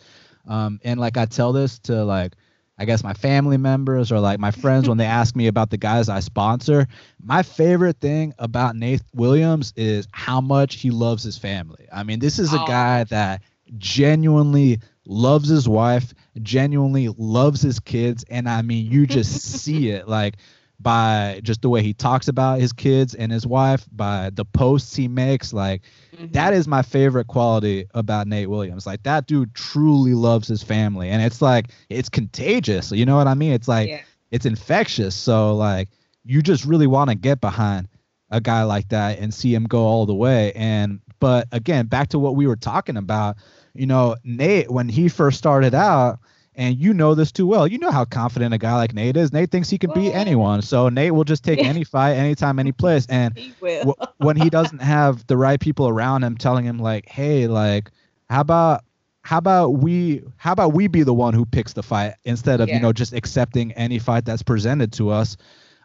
[0.48, 2.36] um, and like I tell this to like
[2.80, 5.78] I guess my family members or like my friends when they ask me about the
[5.78, 6.88] guys I sponsor,
[7.22, 11.88] my favorite thing about Nate Williams is how much he loves his family.
[11.92, 12.60] I mean, this is a Oh.
[12.60, 13.42] guy that
[13.78, 20.08] genuinely loves his wife, genuinely loves his kids, and I mean, you just see it
[20.08, 20.38] like
[20.80, 24.96] by just the way he talks about his kids and his wife, by the posts
[24.96, 25.82] he makes, like
[26.18, 26.32] Mhm.
[26.34, 28.86] that is my favorite quality about Nate Williams.
[28.86, 32.92] Like that dude truly loves his family and it's like it's contagious.
[32.92, 33.52] You know what I mean?
[33.54, 34.02] It's like yeah.
[34.32, 35.16] it's infectious.
[35.16, 35.90] So like
[36.26, 37.88] you just really want to get behind
[38.32, 40.52] a guy like that and see him go all the way.
[40.54, 43.36] And but again, back to what we were talking about,
[43.74, 46.20] you know, Nate when he first started out
[46.60, 47.66] and you know this too well.
[47.66, 49.32] You know how confident a guy like Nate is.
[49.32, 50.62] Nate thinks he can beat anyone.
[50.62, 51.70] So Nate will just take Yeah.
[51.70, 53.06] any fight, anytime, any place.
[53.10, 57.08] And He wh- when he doesn't have the right people around him telling him like
[57.08, 57.90] hey like
[58.30, 58.84] how about
[59.24, 62.70] how about we how about we be the one who picks the fight instead of
[62.70, 65.38] you know just accepting any fight that's presented to us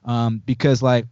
[0.05, 1.07] um because like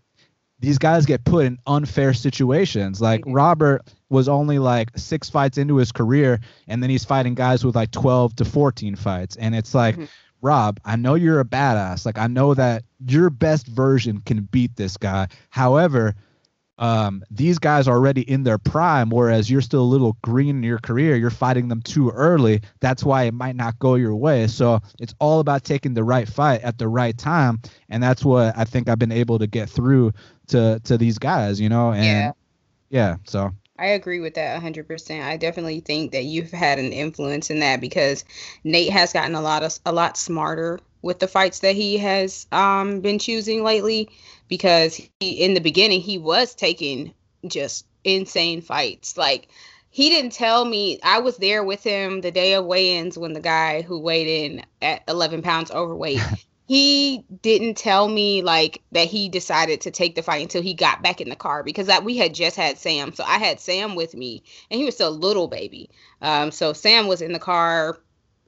[0.62, 3.34] these guys get put in unfair situations like Mhm.
[3.34, 7.74] robert was only like six fights into his career and then he's fighting guys with
[7.76, 10.08] like 12 to 14 fights and it's like Mhm.
[10.40, 14.74] rob i know you're a badass like i know that your best version can beat
[14.76, 16.14] this guy however
[16.78, 20.62] um, these guys are already in their prime, whereas you're still a little green in
[20.62, 21.16] your career.
[21.16, 22.62] You're fighting them too early.
[22.80, 24.46] That's why it might not go your way.
[24.46, 28.56] So it's all about taking the right fight at the right time, and that's what
[28.56, 30.12] I think I've been able to get through
[30.48, 31.60] to to these guys.
[31.60, 32.32] You know, and Yeah.
[32.90, 35.24] yeah, so I agree with that 100%.
[35.24, 38.24] I definitely think that you've had an influence in that because
[38.64, 42.46] Nate has gotten a lot of a lot smarter with the fights that he has
[42.52, 44.08] um been choosing lately
[44.52, 47.14] because he in the beginning he was taking
[47.46, 49.16] just insane fights.
[49.16, 49.48] Like
[49.88, 53.40] he didn't tell me I was there with him the day of weigh-ins when the
[53.40, 56.20] guy who weighed in at 11 pounds overweight
[56.68, 61.02] he didn't tell me like that he decided to take the fight until he got
[61.02, 63.14] back in the car because that we had just had Sam.
[63.14, 65.88] So I had Sam with me and he was still a little baby.
[66.20, 67.98] Um, so Sam was in the car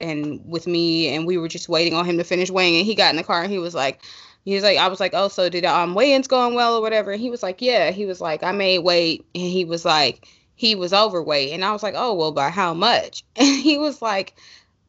[0.01, 2.95] and with me and we were just waiting on him to finish weighing and he
[2.95, 4.03] got in the car and he was like
[4.45, 7.13] he was like I was like, "Oh, so did um weigh-ins going well or whatever?"
[7.13, 10.27] And he was like, "Yeah." He was like, "I made weight." And he was like
[10.55, 14.01] he was overweight and I was like, "Oh, well, by how much?" And he was
[14.01, 14.35] like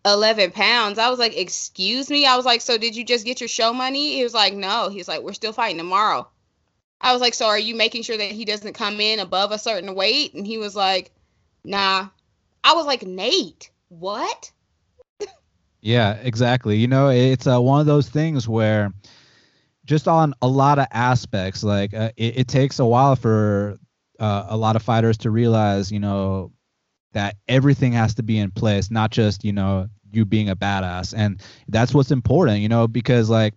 [0.06, 1.00] 11 pounds.
[1.00, 2.26] I was like, Excuse me?
[2.26, 4.16] I was like, So did you just get your show money?
[4.16, 4.90] He was like, No.
[4.90, 6.28] He's like, We're still fighting tomorrow.
[7.02, 9.60] I was like, So are you making sure that he doesn't come in above a
[9.60, 10.34] certain weight?
[10.34, 11.12] And he was like,
[11.64, 12.08] Nah.
[12.64, 14.52] I was like, Nate, what?
[15.82, 16.78] Yeah, exactly.
[16.78, 18.92] You know, it's uh, one of those things where
[19.86, 23.78] just on a lot of aspects, like uh, it, it takes a while for
[24.20, 26.52] uh, a lot of fighters to realize, you know,
[27.14, 31.14] that everything has to be in place, not just, you know, you being a badass.
[31.16, 33.54] And that's what's important, you know, because like,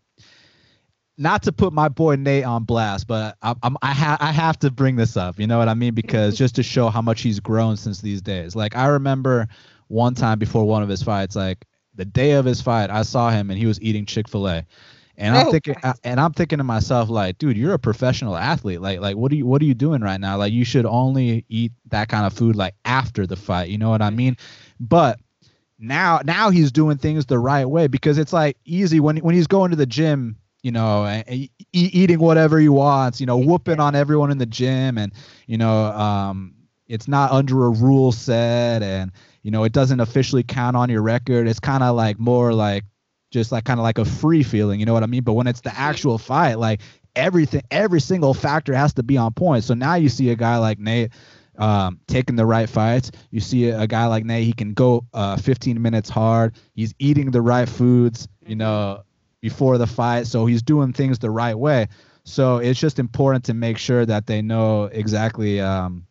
[1.20, 4.56] not to put my boy Nate on blast, but I, I'm, I, ha- I have
[4.60, 5.40] to bring this up.
[5.40, 5.94] You know what I mean?
[5.94, 8.54] Because just to show how much he's grown since these days.
[8.54, 9.48] Like I remember
[9.88, 11.64] one time before one of his fights, like
[11.96, 14.66] the day of his fight, I saw him and he was eating Chick Fil A,
[15.18, 15.96] and I'm Oh, thinking, God.
[16.04, 18.80] and I'm thinking to myself, like, dude, you're a professional athlete.
[18.80, 20.38] Like, like what are you, what are you doing right now?
[20.38, 23.68] Like, you should only eat that kind of food like after the fight.
[23.70, 24.36] You know what I mean?
[24.80, 25.20] But
[25.78, 29.46] now, now he's doing things the right way because it's like easy when when he's
[29.48, 30.36] going to the gym.
[30.62, 33.20] You know, e- eating whatever he wants.
[33.20, 35.12] You know, whooping on everyone in the gym, and
[35.46, 36.54] you know, um,
[36.88, 39.12] it's not under a rule set, and
[39.42, 41.46] you know, it doesn't officially count on your record.
[41.48, 42.84] It's kind of like more like
[43.30, 45.22] just like kind of like a free feeling, you know what I mean?
[45.22, 46.80] But when it's the actual fight, like
[47.14, 49.64] everything, every single factor has to be on point.
[49.64, 51.12] So now you see a guy like Nate
[51.58, 53.10] um, taking the right fights.
[53.30, 56.56] You see a, a guy like Nate, he can go uh, 15 minutes hard.
[56.74, 59.02] He's eating the right foods, you know,
[59.40, 60.26] before the fight.
[60.26, 61.88] So he's doing things the right way.
[62.24, 66.06] So it's just important to make sure that they know exactly um,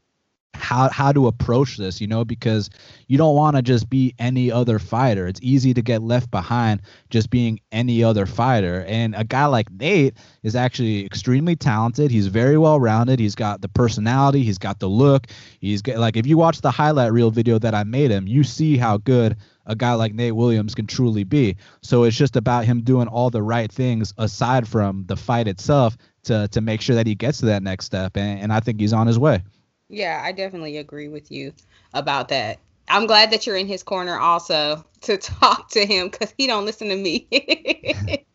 [0.58, 2.70] how how to approach this, you know, because
[3.08, 5.28] you don't want to just be any other fighter.
[5.28, 8.84] It's easy to get left behind just being any other fighter.
[8.88, 12.12] And a guy like Nate is actually extremely talented.
[12.12, 13.20] He's very well rounded.
[13.20, 14.44] He's got the personality.
[14.44, 15.28] He's got the look.
[15.60, 18.44] He's got, like if you watch the highlight reel video that I made him, you
[18.44, 19.38] see how good
[19.68, 21.58] a guy like Nate Williams can truly be.
[21.82, 25.98] So it's just about him doing all the right things aside from the fight itself
[26.24, 28.18] to to make sure that he gets to that next step.
[28.18, 29.44] And, and I think he's on his way.
[29.90, 31.54] Yeah, I definitely agree with you
[31.94, 32.60] about that.
[32.90, 36.66] I'm glad that you're in his corner also to talk to him because he don't
[36.66, 37.28] listen to me.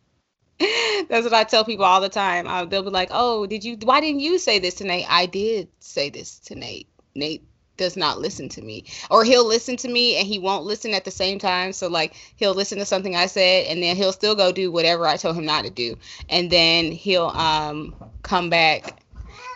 [1.09, 2.47] That's what I tell people all the time.
[2.47, 3.77] Uh, they'll be like, "Oh, did you?
[3.83, 6.87] Why didn't you say this to Nate?" I did say this to Nate.
[7.15, 7.43] Nate
[7.75, 11.05] does not listen to me, or he'll listen to me and he won't listen at
[11.05, 11.73] the same time.
[11.73, 15.05] So like he'll listen to something I said and then he'll still go do whatever
[15.07, 15.97] I told him not to do,
[16.29, 19.01] and then he'll um come back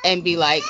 [0.04, 0.64] and be like,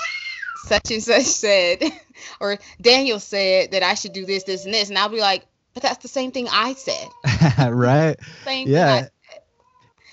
[0.68, 1.84] such and such said,
[2.39, 5.45] or Daniel said that I should do this, this, and this, and I'll be like,
[5.74, 7.07] but that's the same thing I said.
[7.72, 8.15] right.
[8.43, 9.07] Same yeah.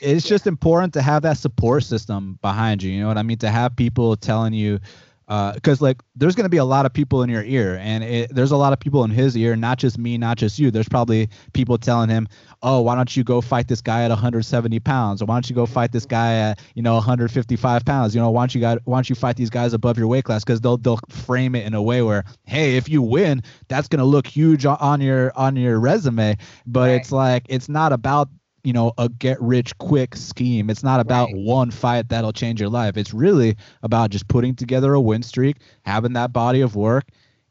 [0.00, 0.28] It's yeah.
[0.28, 2.92] just important to have that support system behind you.
[2.92, 3.38] You know what I mean?
[3.38, 4.80] To have people telling you,
[5.26, 8.04] because uh, like there's going to be a lot of people in your ear and
[8.04, 10.70] it, there's a lot of people in his ear not just me not just you.
[10.70, 12.28] There's probably people telling him
[12.62, 15.22] oh why don't you go fight this guy at 170 pounds?
[15.22, 18.14] Or why don't you go fight this guy at you know 155 pounds?
[18.14, 20.24] You know why don't you got why don't you fight these guys above your weight
[20.24, 20.44] class?
[20.44, 24.00] Because they'll they'll frame it in a way where hey if you win that's going
[24.00, 26.36] to look huge on your on your resume.
[26.66, 27.00] But right.
[27.00, 28.28] it's like it's not about
[28.64, 31.36] you know a get rich quick scheme it's not about right.
[31.36, 35.58] one fight that'll change your life it's really about just putting together a win streak
[35.84, 37.04] having that body of work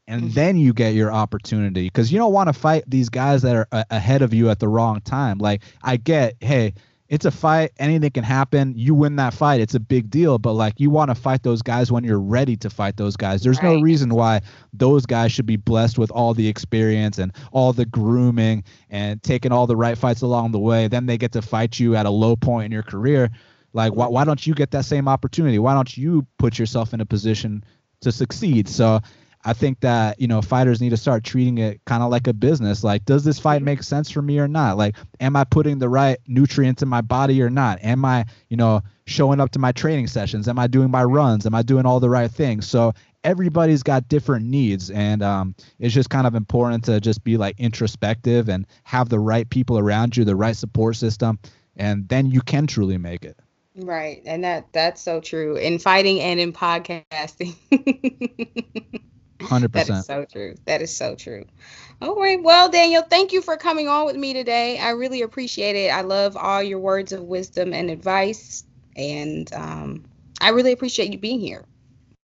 [0.06, 0.32] and mm-hmm.
[0.34, 3.68] then you get your opportunity because you don't want to fight these guys that are
[3.72, 6.74] a- ahead of you at the wrong time like i get hey
[7.14, 7.70] it's a fight.
[7.78, 8.74] Anything can happen.
[8.76, 10.36] You win that fight, it's a big deal.
[10.36, 13.44] But like you want to fight those guys when you're ready to fight those guys.
[13.44, 13.76] There's right.
[13.76, 14.40] no reason why
[14.72, 19.52] those guys should be blessed with all the experience and all the grooming and taking
[19.52, 20.88] all the right fights along the way.
[20.88, 23.30] Then they get to fight you at a low point in your career.
[23.72, 25.60] Like why why don't you get that same opportunity?
[25.60, 27.62] Why don't you put yourself in a position
[28.00, 28.68] to succeed?
[28.68, 28.98] So
[29.44, 32.32] I think that you know fighters need to start treating it kind of like a
[32.32, 32.82] business.
[32.82, 34.76] Like, does this fight make sense for me or not?
[34.76, 37.78] Like, am I putting the right nutrients in my body or not?
[37.82, 40.48] Am I, you know, showing up to my training sessions?
[40.48, 41.44] Am I doing my runs?
[41.46, 42.66] Am I doing all the right things?
[42.66, 47.36] So everybody's got different needs, and um, it's just kind of important to just be
[47.36, 51.38] like introspective and have the right people around you, the right support system,
[51.76, 53.38] and then you can truly make it.
[53.76, 57.56] Right, and that that's so true in fighting and in podcasting.
[59.44, 59.88] Hundred percent.
[59.88, 60.54] That is so true.
[60.66, 61.44] That is so true.
[62.02, 62.42] All right.
[62.42, 64.78] Well, Daniel, thank you for coming on with me today.
[64.78, 65.88] I really appreciate it.
[65.88, 68.64] I love all your words of wisdom and advice,
[68.96, 70.04] and um,
[70.40, 71.64] I really appreciate you being here.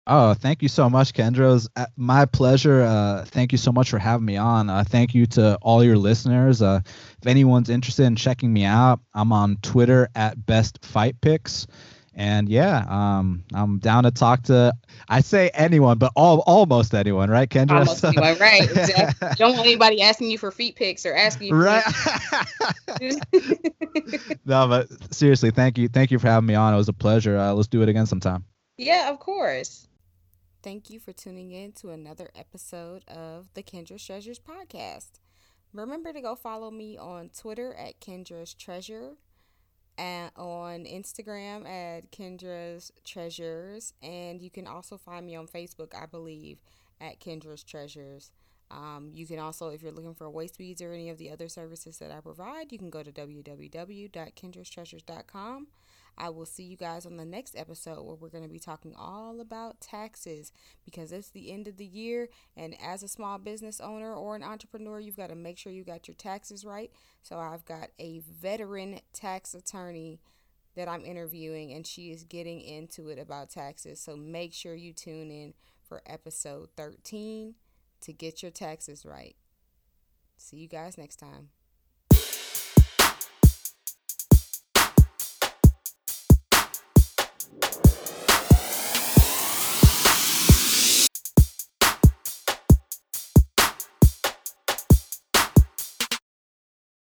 [0.06, 1.46] Oh, thank you so much, Kendra.
[1.46, 2.82] It was uh, my pleasure.
[2.82, 4.70] Uh, thank you so much for having me on.
[4.70, 6.62] Uh, thank you to all your listeners.
[6.62, 11.68] Uh, if anyone's interested in checking me out, I'm on Twitter at Best Fight Picks
[12.16, 14.74] and yeah, um, I'm down to talk to.
[15.10, 17.80] I say anyone, but all almost anyone, right, Kendra?
[17.80, 18.62] Almost anyone, right?
[18.74, 19.30] Exactly.
[19.38, 21.56] Don't want anybody asking you for feet pics or asking you.
[21.56, 21.84] Right.
[24.46, 26.74] no, but seriously, thank you, thank you for having me on.
[26.74, 27.38] It was a pleasure.
[27.38, 28.46] Uh, let's do it again sometime.
[28.78, 29.88] Yeah, of course.
[30.62, 35.20] Thank you for tuning in to another episode of the Kendra's Treasures podcast.
[35.74, 39.16] Remember to go follow me on Twitter at Kendra's Treasure
[39.98, 46.06] and on Instagram at Kendra's Treasures, and you can also find me on Facebook, I
[46.06, 46.60] believe,
[47.00, 48.32] at Kendra's Treasures.
[48.72, 51.48] Um, you can also, if you're looking for waist beads or any of the other
[51.48, 55.68] services that I provide, you can go to www.kendrastreasures.com.
[56.18, 58.94] I will see you guys on the next episode where we're going to be talking
[58.96, 60.52] all about taxes
[60.86, 62.30] because it's the end of the year.
[62.56, 65.84] And as a small business owner or an entrepreneur, you've got to make sure you
[65.84, 66.92] got your taxes right.
[67.22, 70.20] So I've got a veteran tax attorney
[70.76, 74.00] that I'm interviewing, and she is getting into it about taxes.
[74.00, 75.54] So make sure you tune in
[75.84, 77.56] for episode 13
[78.02, 79.36] to get your taxes right.
[80.38, 81.50] See you guys next time.